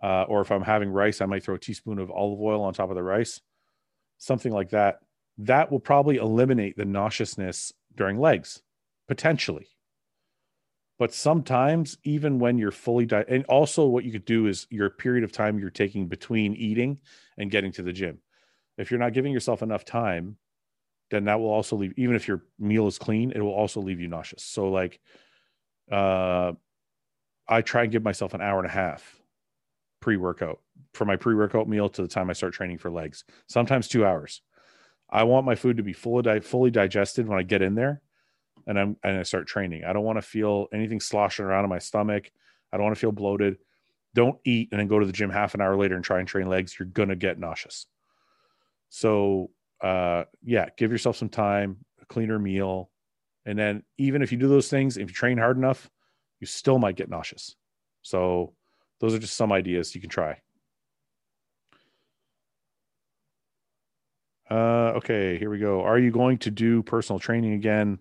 [0.03, 2.75] Uh, or if I'm having rice, I might throw a teaspoon of olive oil on
[2.75, 3.41] top of the rice,
[4.19, 5.01] something like that.
[5.39, 8.63] that will probably eliminate the nauseousness during legs,
[9.09, 9.69] potentially.
[10.99, 14.91] But sometimes, even when you're fully di- and also what you could do is your
[14.91, 16.99] period of time you're taking between eating
[17.37, 18.19] and getting to the gym.
[18.79, 20.37] If you're not giving yourself enough time,
[21.11, 21.95] then that will also leave.
[21.97, 24.45] Even if your meal is clean, it will also leave you nauseous.
[24.45, 25.01] So, like,
[25.91, 26.53] uh,
[27.49, 29.21] I try and give myself an hour and a half
[30.05, 30.61] pre-workout
[30.93, 33.25] for my pre-workout meal to the time I start training for legs.
[33.49, 34.43] Sometimes two hours.
[35.09, 38.03] I want my food to be fully fully digested when I get in there,
[38.67, 39.85] and I'm and I start training.
[39.85, 42.31] I don't want to feel anything sloshing around in my stomach.
[42.71, 43.57] I don't want to feel bloated.
[44.15, 46.29] Don't eat and then go to the gym half an hour later and try and
[46.29, 46.77] train legs.
[46.79, 47.87] You're gonna get nauseous.
[48.91, 52.91] So uh, yeah, give yourself some time, a cleaner meal,
[53.47, 55.89] and then even if you do those things, if you train hard enough,
[56.41, 57.57] you still might get nauseous.
[58.03, 58.53] So
[59.05, 60.41] those are just some ideas you can try.
[64.51, 65.83] Uh, okay, here we go.
[65.83, 67.99] Are you going to do personal training again?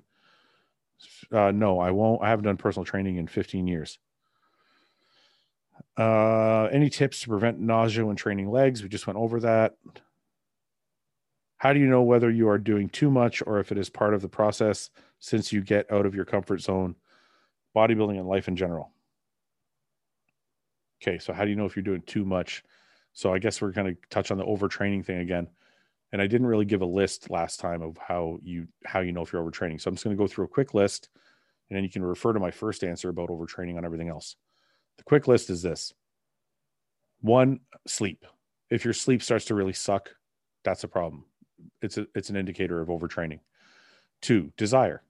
[1.29, 2.23] Uh, no, I won't.
[2.23, 3.99] I haven't done personal training in 15 years.
[5.97, 8.81] Uh, any tips to prevent nausea when training legs?
[8.81, 9.75] We just went over that.
[11.57, 14.13] How do you know whether you are doing too much or if it is part
[14.13, 14.89] of the process
[15.19, 16.95] since you get out of your comfort zone,
[17.75, 18.92] bodybuilding and life in general?
[21.03, 22.63] Okay, so how do you know if you're doing too much?
[23.11, 25.47] So I guess we're going to touch on the overtraining thing again
[26.13, 29.23] and I didn't really give a list last time of how you how you know
[29.23, 29.81] if you're overtraining.
[29.81, 31.09] So I'm just going to go through a quick list,
[31.69, 34.35] and then you can refer to my first answer about overtraining on everything else.
[34.97, 35.91] The quick list is this:
[37.21, 38.25] one, sleep.
[38.69, 40.11] If your sleep starts to really suck,
[40.63, 41.25] that's a problem.
[41.81, 43.39] It's a it's an indicator of overtraining.
[44.21, 45.01] Two, desire.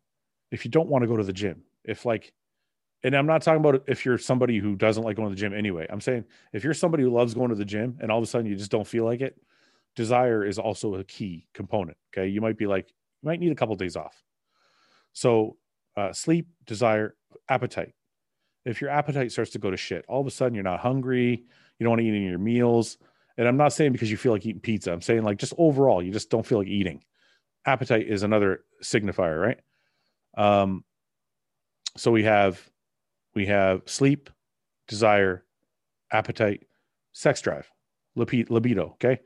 [0.52, 2.32] If you don't want to go to the gym, if like,
[3.04, 5.54] and I'm not talking about if you're somebody who doesn't like going to the gym
[5.54, 5.86] anyway.
[5.89, 6.24] I'm saying
[6.54, 8.56] if you're somebody who loves going to the gym and all of a sudden you
[8.56, 9.38] just don't feel like it,
[9.95, 11.97] desire is also a key component.
[12.14, 12.28] Okay.
[12.28, 14.24] You might be like, you might need a couple of days off.
[15.12, 15.58] So,
[15.95, 17.16] uh, sleep, desire,
[17.49, 17.93] appetite.
[18.66, 21.43] If your appetite starts to go to shit, all of a sudden you're not hungry,
[21.78, 22.97] you don't want to eat any of your meals.
[23.38, 26.01] And I'm not saying because you feel like eating pizza, I'm saying like just overall,
[26.01, 27.04] you just don't feel like eating.
[27.66, 29.60] Appetite is another signifier, right?
[30.36, 30.84] Um,
[31.97, 32.60] so we have
[33.36, 34.30] we have sleep,
[34.88, 35.44] desire,
[36.12, 36.68] appetite,
[37.14, 37.72] sex drive,
[38.16, 38.92] libido.
[38.94, 39.20] Okay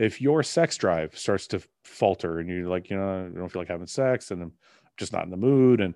[0.00, 3.60] if your sex drive starts to falter and you're like, you know, I don't feel
[3.60, 4.52] like having sex and I'm
[4.96, 5.94] just not in the mood, and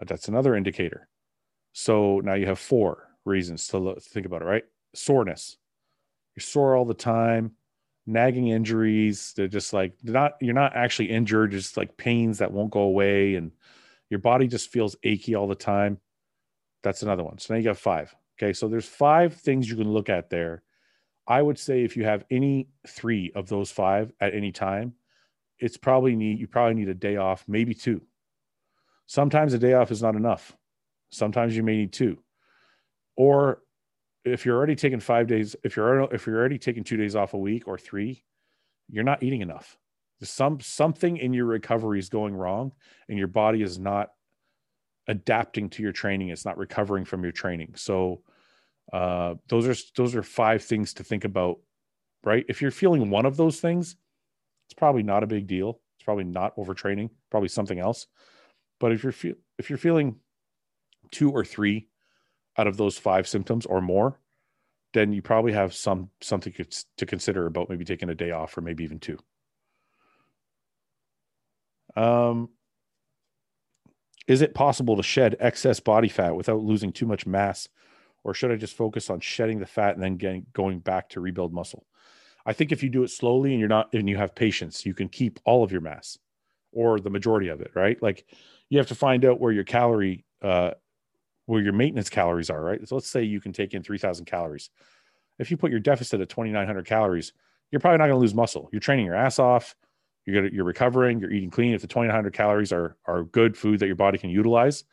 [0.00, 1.08] uh, that's another indicator.
[1.72, 4.64] So now you have four reasons to think about it, right?
[4.94, 5.56] Soreness.
[6.34, 7.52] You're sore all the time,
[8.06, 9.34] nagging injuries.
[9.36, 13.36] They're just like not you're not actually injured, just like pains that won't go away,
[13.36, 13.52] and
[14.10, 15.98] your body just feels achy all the time.
[16.82, 17.38] That's another one.
[17.38, 18.14] So now you got five.
[18.38, 20.62] Okay, so there's five things you can look at there
[21.28, 24.94] I would say if you have any three of those five at any time,
[25.58, 28.00] it's probably need you probably need a day off, maybe two.
[29.06, 30.56] Sometimes a day off is not enough.
[31.10, 32.18] Sometimes you may need two.
[33.16, 33.60] Or
[34.24, 37.34] if you're already taking five days, if you're if you're already taking two days off
[37.34, 38.24] a week or three,
[38.88, 39.76] you're not eating enough.
[40.22, 42.72] Some something in your recovery is going wrong,
[43.08, 44.12] and your body is not
[45.08, 46.28] adapting to your training.
[46.28, 47.72] It's not recovering from your training.
[47.76, 48.22] So
[48.92, 51.58] uh, those are those are five things to think about,
[52.22, 52.44] right?
[52.48, 53.96] If you're feeling one of those things,
[54.66, 55.80] it's probably not a big deal.
[55.96, 58.06] It's probably not overtraining, probably something else.
[58.78, 60.16] But if you're if you're feeling
[61.10, 61.88] two or three
[62.56, 64.20] out of those five symptoms or more,
[64.92, 66.54] then you probably have some something
[66.96, 69.18] to consider about maybe taking a day off or maybe even two.
[71.96, 72.50] Um,
[74.28, 77.68] is it possible to shed excess body fat without losing too much mass
[78.22, 81.20] or should I just focus on shedding the fat and then getting going back to
[81.20, 81.86] rebuild muscle?
[82.44, 84.94] I think if you do it slowly and you're not and you have patience, you
[84.94, 86.18] can keep all of your mass
[86.72, 88.00] or the majority of it, right?
[88.02, 88.26] Like
[88.68, 90.72] you have to find out where your calorie uh
[91.46, 92.86] where your maintenance calories are, right?
[92.86, 94.68] So let's say you can take in 3000 calories.
[95.38, 97.32] If you put your deficit at 2900 calories,
[97.70, 98.68] you're probably not going to lose muscle.
[98.70, 99.74] You're training your ass off.
[100.28, 101.72] You're to, you're recovering, you're eating clean.
[101.72, 104.84] If the 2900 calories are are good food that your body can utilize,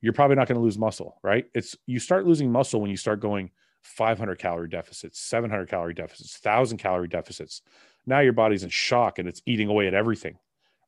[0.00, 1.46] you're probably not going to lose muscle, right?
[1.54, 3.50] It's you start losing muscle when you start going
[3.82, 7.60] 500 calorie deficits, 700 calorie deficits, 1000 calorie deficits.
[8.06, 10.38] Now your body's in shock and it's eating away at everything,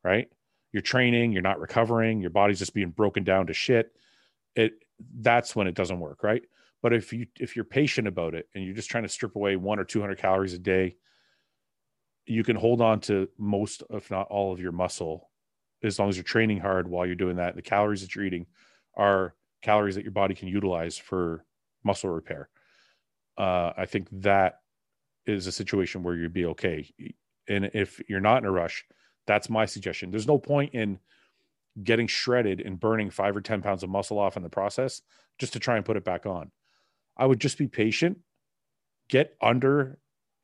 [0.03, 0.27] right?
[0.71, 3.91] You're training, you're not recovering, your body's just being broken down to shit.
[4.55, 4.73] It
[5.19, 6.41] that's when it doesn't work, right?
[6.81, 9.55] But if you if you're patient about it and you're just trying to strip away
[9.55, 10.95] 1 or 200 calories a day,
[12.25, 15.29] you can hold on to most if not all of your muscle
[15.83, 17.55] as long as you're training hard while you're doing that.
[17.55, 18.45] The calories that you're eating
[18.95, 21.45] are calories that your body can utilize for
[21.83, 22.49] muscle repair.
[23.37, 24.59] Uh, I think that
[25.25, 26.91] is a situation where you'd be okay.
[27.47, 28.85] And if you're not in a rush,
[29.27, 30.11] That's my suggestion.
[30.11, 30.99] There's no point in
[31.81, 35.01] getting shredded and burning five or 10 pounds of muscle off in the process
[35.39, 36.51] just to try and put it back on.
[37.17, 38.19] I would just be patient,
[39.09, 39.99] get under,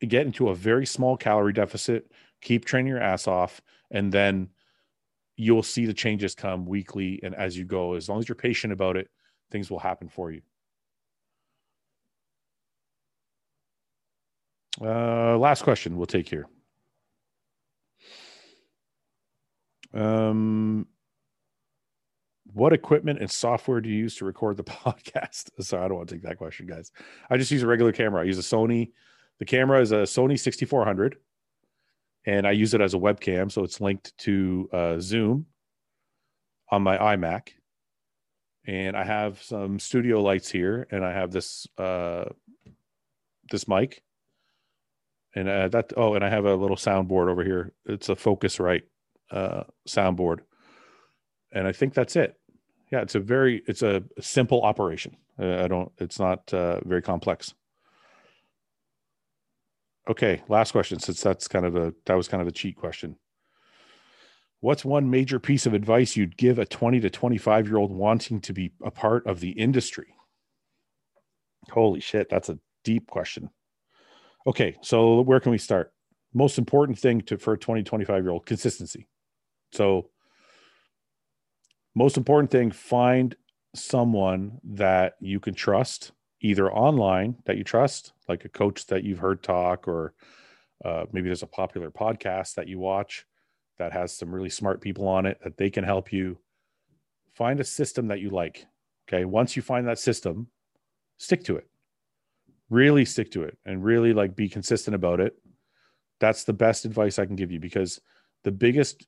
[0.06, 4.50] get into a very small calorie deficit, keep training your ass off, and then
[5.36, 7.94] you'll see the changes come weekly and as you go.
[7.94, 9.10] As long as you're patient about it,
[9.52, 10.42] things will happen for you.
[14.80, 16.48] Uh, last question we'll take here.
[19.94, 20.86] Um,
[22.54, 25.50] what equipment and software do you use to record the podcast?
[25.64, 26.92] Sorry, I don't want to take that question, guys.
[27.30, 28.22] I just use a regular camera.
[28.22, 28.92] I use a Sony.
[29.40, 31.18] The camera is a Sony 6400,
[32.26, 35.46] and I use it as a webcam, so it's linked to uh, Zoom
[36.72, 37.50] on my iMac.
[38.66, 42.26] And I have some studio lights here, and I have this uh,
[43.50, 44.04] this mic,
[45.36, 45.94] and uh, that.
[45.96, 47.72] Oh, and I have a little soundboard over here.
[47.86, 48.84] It's a Focusrite
[49.32, 50.40] uh, soundboard,
[51.54, 52.38] and I think that's it
[52.92, 57.02] yeah it's a very it's a simple operation uh, i don't it's not uh, very
[57.02, 57.54] complex
[60.10, 63.18] okay last question since that's kind of a that was kind of a cheat question.
[64.60, 68.42] What's one major piece of advice you'd give a 20 to 25 year old wanting
[68.42, 70.16] to be a part of the industry?
[71.72, 73.50] Holy shit that's a deep question.
[74.46, 75.94] Okay so where can we start?
[76.34, 79.08] Most important thing to for a 20 25 year old consistency.
[79.72, 80.10] So
[81.96, 83.36] most important thing find
[83.76, 86.12] someone that you can trust
[86.42, 90.14] either online that you trust like a coach that you've heard talk or
[90.86, 93.26] uh, maybe there's a popular podcast that you watch
[93.80, 96.38] that has some really smart people on it that they can help you
[97.34, 98.66] find a system that you like
[99.08, 99.26] okay?
[99.26, 100.48] Once you find that system
[101.18, 101.68] stick to it.
[102.70, 105.36] Really stick to it and really like be consistent about it.
[106.20, 108.02] That's the best advice i can give you because
[108.44, 109.08] the biggest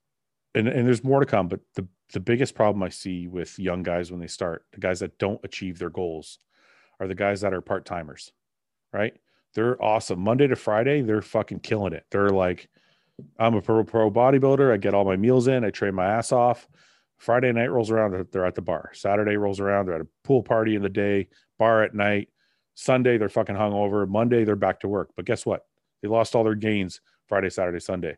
[0.55, 3.83] and, and there's more to come but the the biggest problem I see with young
[3.83, 6.39] guys when they start, the guys that don't achieve their goals,
[6.99, 8.31] are the guys that are part timers,
[8.91, 9.13] right?
[9.55, 10.19] They're awesome.
[10.19, 12.05] Monday to Friday, they're fucking killing it.
[12.11, 12.69] They're like,
[13.37, 14.71] I'm a pro pro bodybuilder.
[14.71, 15.65] I get all my meals in.
[15.65, 16.67] I train my ass off.
[17.17, 18.91] Friday night rolls around, they're at the bar.
[18.93, 21.27] Saturday rolls around, they're at a pool party in the day,
[21.57, 22.29] bar at night.
[22.75, 24.07] Sunday, they're fucking hungover.
[24.07, 25.09] Monday, they're back to work.
[25.17, 25.65] But guess what?
[26.01, 28.15] They lost all their gains Friday, Saturday, Sunday.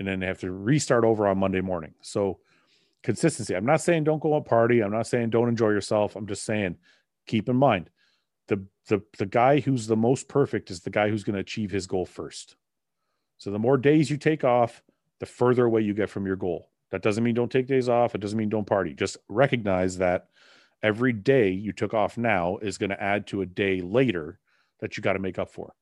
[0.00, 1.94] And then they have to restart over on Monday morning.
[2.02, 2.40] So
[3.04, 3.54] consistency.
[3.54, 4.80] I'm not saying don't go out party.
[4.80, 6.16] I'm not saying don't enjoy yourself.
[6.16, 6.76] I'm just saying
[7.28, 7.90] keep in mind
[8.48, 11.70] the the the guy who's the most perfect is the guy who's going to achieve
[11.70, 12.56] his goal first.
[13.38, 14.82] So the more days you take off,
[15.20, 16.70] the further away you get from your goal.
[16.90, 18.14] That doesn't mean don't take days off.
[18.14, 18.94] It doesn't mean don't party.
[18.94, 20.28] Just recognize that
[20.82, 24.38] every day you took off now is going to add to a day later
[24.80, 25.74] that you got to make up for.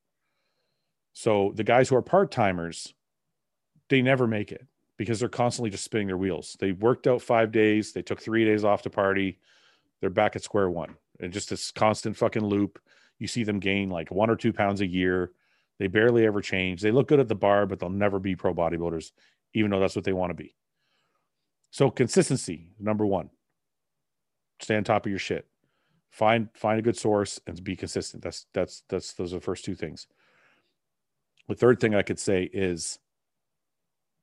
[1.12, 2.94] So the guys who are part timers,
[3.88, 6.56] they never make it because they're constantly just spinning their wheels.
[6.58, 9.38] They worked out five days, they took three days off to party,
[10.00, 10.96] they're back at square one.
[11.20, 12.78] And just this constant fucking loop.
[13.18, 15.32] You see them gain like one or two pounds a year.
[15.78, 16.80] They barely ever change.
[16.80, 19.12] They look good at the bar, but they'll never be pro bodybuilders,
[19.54, 20.54] even though that's what they want to be.
[21.70, 23.30] So consistency, number one.
[24.60, 25.46] Stay on top of your shit.
[26.10, 28.22] Find find a good source and be consistent.
[28.22, 30.06] That's that's that's those are the first two things.
[31.48, 32.98] The third thing I could say is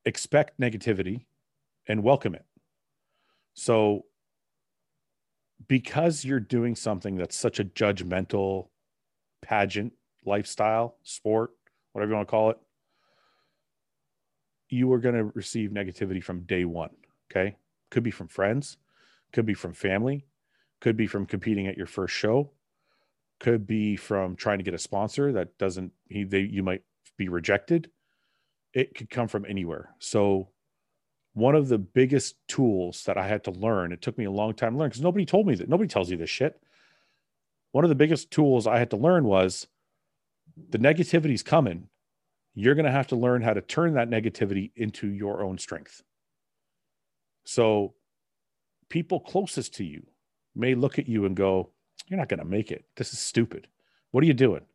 [0.05, 1.25] expect negativity
[1.87, 2.45] and welcome it.
[3.53, 4.05] So,
[5.67, 8.67] because you're doing something that's such a judgmental
[9.41, 9.93] pageant,
[10.25, 11.51] lifestyle, sport,
[11.91, 12.57] whatever you want to call it,
[14.69, 16.91] you are going to receive negativity from day one.
[17.31, 17.57] Okay.
[17.89, 18.77] Could be from friends,
[19.33, 20.25] could be from family,
[20.79, 22.51] could be from competing at your first show,
[23.39, 26.83] could be from trying to get a sponsor that doesn't, he, they, you might
[27.17, 27.89] be rejected
[28.73, 29.93] it could come from anywhere.
[29.99, 30.49] So
[31.33, 34.53] one of the biggest tools that I had to learn, it took me a long
[34.53, 35.69] time to learn because nobody told me that.
[35.69, 36.61] Nobody tells you this shit.
[37.71, 39.67] One of the biggest tools I had to learn was
[40.69, 41.87] the negativity's coming.
[42.53, 46.03] You're going to have to learn how to turn that negativity into your own strength.
[47.45, 47.93] So
[48.89, 50.05] people closest to you
[50.53, 51.69] may look at you and go,
[52.07, 52.85] You're not going to make it.
[52.97, 53.67] This is stupid.
[54.11, 54.65] What are you doing?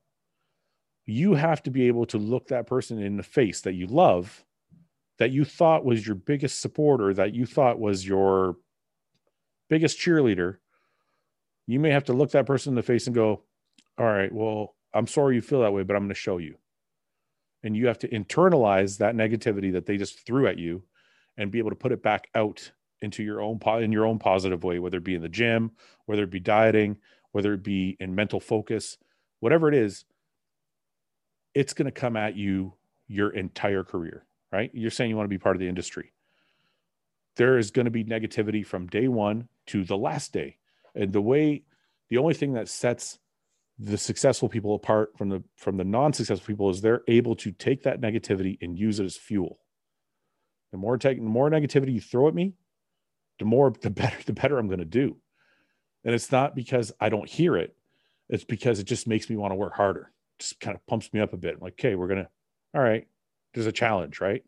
[1.07, 4.45] you have to be able to look that person in the face that you love,
[5.19, 8.57] that you thought was your biggest supporter, that you thought was your
[9.69, 10.59] biggest cheerleader.
[11.67, 13.43] You may have to look that person in the face and go,
[13.99, 16.57] All right, well, I'm sorry you feel that way, but I'm going to show you.
[17.62, 20.83] And you have to internalize that negativity that they just threw at you
[21.37, 24.64] and be able to put it back out into your own in your own positive
[24.64, 25.71] way whether it be in the gym
[26.07, 26.97] whether it be dieting
[27.33, 28.97] whether it be in mental focus
[29.41, 30.07] whatever it is
[31.57, 32.75] it's going to come at you
[33.09, 34.27] your entire career,
[34.57, 34.71] right?
[34.73, 36.13] You're saying you want to be part of the industry.
[37.37, 40.57] There is going to be negativity from day one to the last day.
[40.95, 41.65] And the way,
[42.09, 43.19] the only thing that sets
[43.79, 47.83] the successful people apart from the from the non-successful people is they're able to take
[47.83, 49.59] that negativity and use it as fuel.
[50.73, 52.55] The more take, the more negativity you throw at me,
[53.39, 55.19] the more the better the better I'm going to do.
[56.05, 57.77] And it's not because I don't hear it.
[58.31, 60.13] It's because it just makes me want to work harder.
[60.39, 61.55] Just kind of pumps me up a bit.
[61.55, 62.29] I'm like, okay, we're gonna,
[62.75, 63.07] all right,
[63.57, 64.45] there's a challenge, right?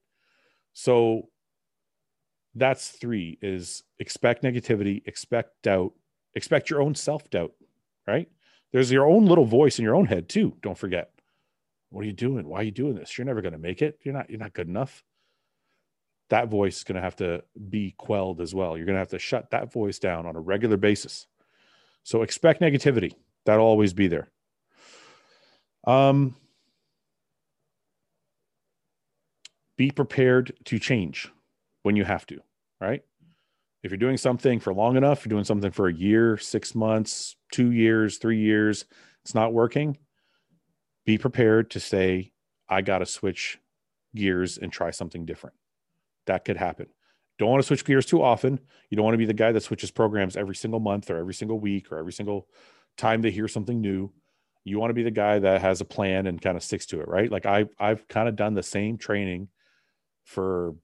[0.75, 1.31] So
[2.55, 5.93] that's three is expect negativity, expect doubt,
[6.35, 7.53] expect your own self-doubt,
[8.07, 8.29] right?
[8.71, 10.55] There's your own little voice in your own head too.
[10.63, 11.11] Don't forget.
[11.89, 12.47] What are you doing?
[12.47, 13.17] Why are you doing this?
[13.17, 13.99] You're never going to make it.
[14.05, 15.03] You're not, you're not good enough.
[16.29, 18.77] That voice is going to have to be quelled as well.
[18.77, 21.27] You're going to have to shut that voice down on a regular basis.
[22.03, 23.15] So expect negativity.
[23.47, 24.29] That'll always be there.
[25.87, 26.37] Um,
[29.79, 31.31] be prepared to change
[31.85, 32.41] when you have to,
[32.81, 33.03] right?
[33.83, 37.37] If you're doing something for long enough, you're doing something for a year, six months,
[37.53, 38.85] two years, three years,
[39.24, 39.97] it's not working,
[41.07, 42.33] be prepared to say,
[42.68, 43.59] I got to switch
[44.14, 45.57] gears and try something different.
[46.26, 46.89] That could happen.
[47.39, 48.59] Don't want to switch gears too often.
[48.91, 51.35] You don't want to be the guy that switches programs every single month or every
[51.35, 52.49] single week or every single
[52.97, 54.12] time they hear something new.
[54.64, 57.01] You want to be the guy that has a plan and kind of sticks to
[57.01, 57.31] it, right?
[57.31, 59.49] Like I I've kind of done the same training
[60.29, 60.74] for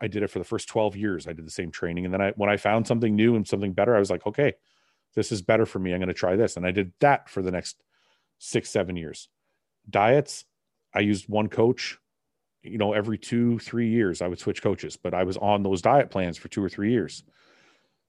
[0.00, 1.26] I did it for the first 12 years.
[1.26, 2.04] I did the same training.
[2.04, 4.52] And then I, when I found something new and something better, I was like, okay,
[5.14, 5.92] this is better for me.
[5.92, 6.56] I'm going to try this.
[6.56, 7.82] And I did that for the next
[8.38, 9.28] six, seven years.
[9.88, 10.44] Diets,
[10.94, 11.98] I used one coach,
[12.62, 15.82] you know, every two, three years, I would switch coaches, but I was on those
[15.82, 17.24] diet plans for two or three years.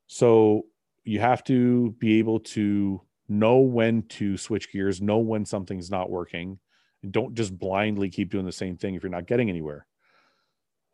[0.08, 0.64] So
[1.06, 6.10] you have to be able to know when to switch gears, know when something's not
[6.10, 6.60] working,
[7.02, 9.88] and don't just blindly keep doing the same thing if you're not getting anywhere.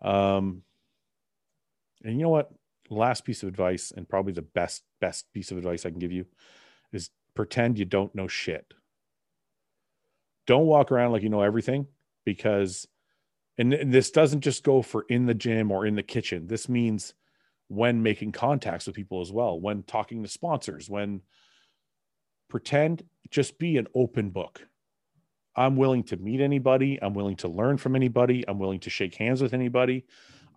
[0.01, 0.63] Um,
[2.03, 2.51] and you know what?
[2.89, 6.11] Last piece of advice, and probably the best best piece of advice I can give
[6.11, 6.25] you,
[6.91, 8.73] is pretend you don't know shit.
[10.47, 11.85] Don't walk around like you know everything,
[12.25, 12.87] because,
[13.57, 16.47] and, and this doesn't just go for in the gym or in the kitchen.
[16.47, 17.13] This means
[17.67, 21.21] when making contacts with people as well, when talking to sponsors, when
[22.49, 24.67] pretend just be an open book.
[25.59, 26.97] I'm willing to meet anybody.
[27.01, 28.45] I'm willing to learn from anybody.
[28.47, 30.05] I'm willing to shake hands with anybody.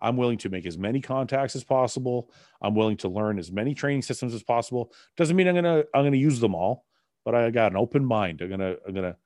[0.01, 2.31] I'm willing to make as many contacts as possible.
[2.61, 4.93] I'm willing to learn as many training systems as possible.
[5.17, 6.85] Doesn't mean I'm gonna I'm gonna use them all,
[7.25, 8.41] but I got an open mind.
[8.41, 9.17] I'm gonna I'm gonna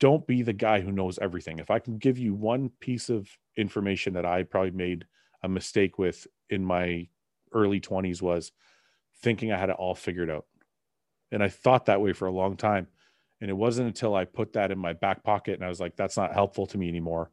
[0.00, 1.60] don't be the guy who knows everything.
[1.60, 5.06] If I can give you one piece of information that I probably made
[5.40, 7.06] a mistake with in my
[7.52, 8.50] early 20s was
[9.22, 10.46] thinking I had it all figured out.
[11.30, 12.88] And I thought that way for a long time.
[13.40, 15.96] And it wasn't until I put that in my back pocket and I was like,
[15.96, 17.30] that's not helpful to me anymore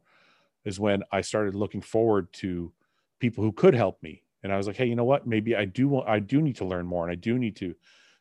[0.64, 2.72] is when I started looking forward to
[3.20, 4.22] people who could help me.
[4.42, 5.26] And I was like, hey, you know what?
[5.26, 7.74] Maybe I do want, I do need to learn more and I do need to.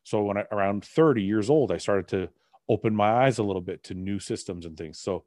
[0.03, 2.29] So when I around 30 years old, I started to
[2.69, 4.99] open my eyes a little bit to new systems and things.
[4.99, 5.23] So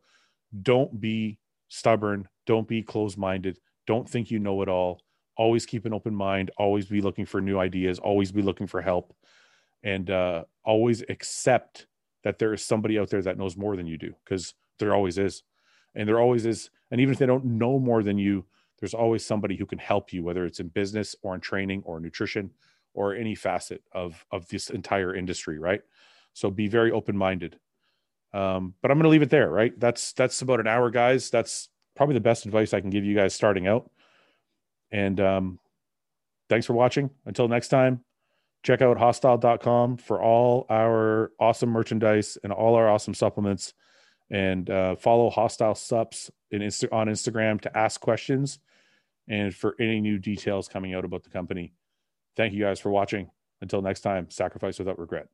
[0.63, 1.39] don't be
[1.69, 5.03] stubborn, don't be closed-minded, don't think you know it all.
[5.37, 8.81] Always keep an open mind, always be looking for new ideas, always be looking for
[8.81, 9.15] help,
[9.83, 11.87] and uh, always accept
[12.25, 15.19] that there is somebody out there that knows more than you do because there always
[15.19, 15.43] is.
[15.95, 18.45] And there always is and even if they don't know more than you
[18.79, 21.99] there's always somebody who can help you whether it's in business or in training or
[21.99, 22.51] nutrition
[22.95, 25.81] or any facet of of this entire industry right?
[26.35, 27.59] So be very open minded
[28.35, 29.79] um, but i'm going to leave it there right?
[29.81, 31.31] That's that's about an hour guys.
[31.31, 33.91] That's probably the best advice i can give you guys starting out.
[34.93, 35.59] And um,
[36.49, 37.11] thanks for watching.
[37.27, 38.05] Until next time
[38.63, 43.75] check out hostile.com for all our awesome merchandise and all our awesome supplements
[44.31, 48.59] and uh, follow Hostile Sups in Insta- on Instagram to ask questions
[49.29, 51.73] and for any new details coming out about the company.
[52.37, 53.31] Thank you guys for watching.
[53.61, 55.29] Until next time, sacrifice without regret.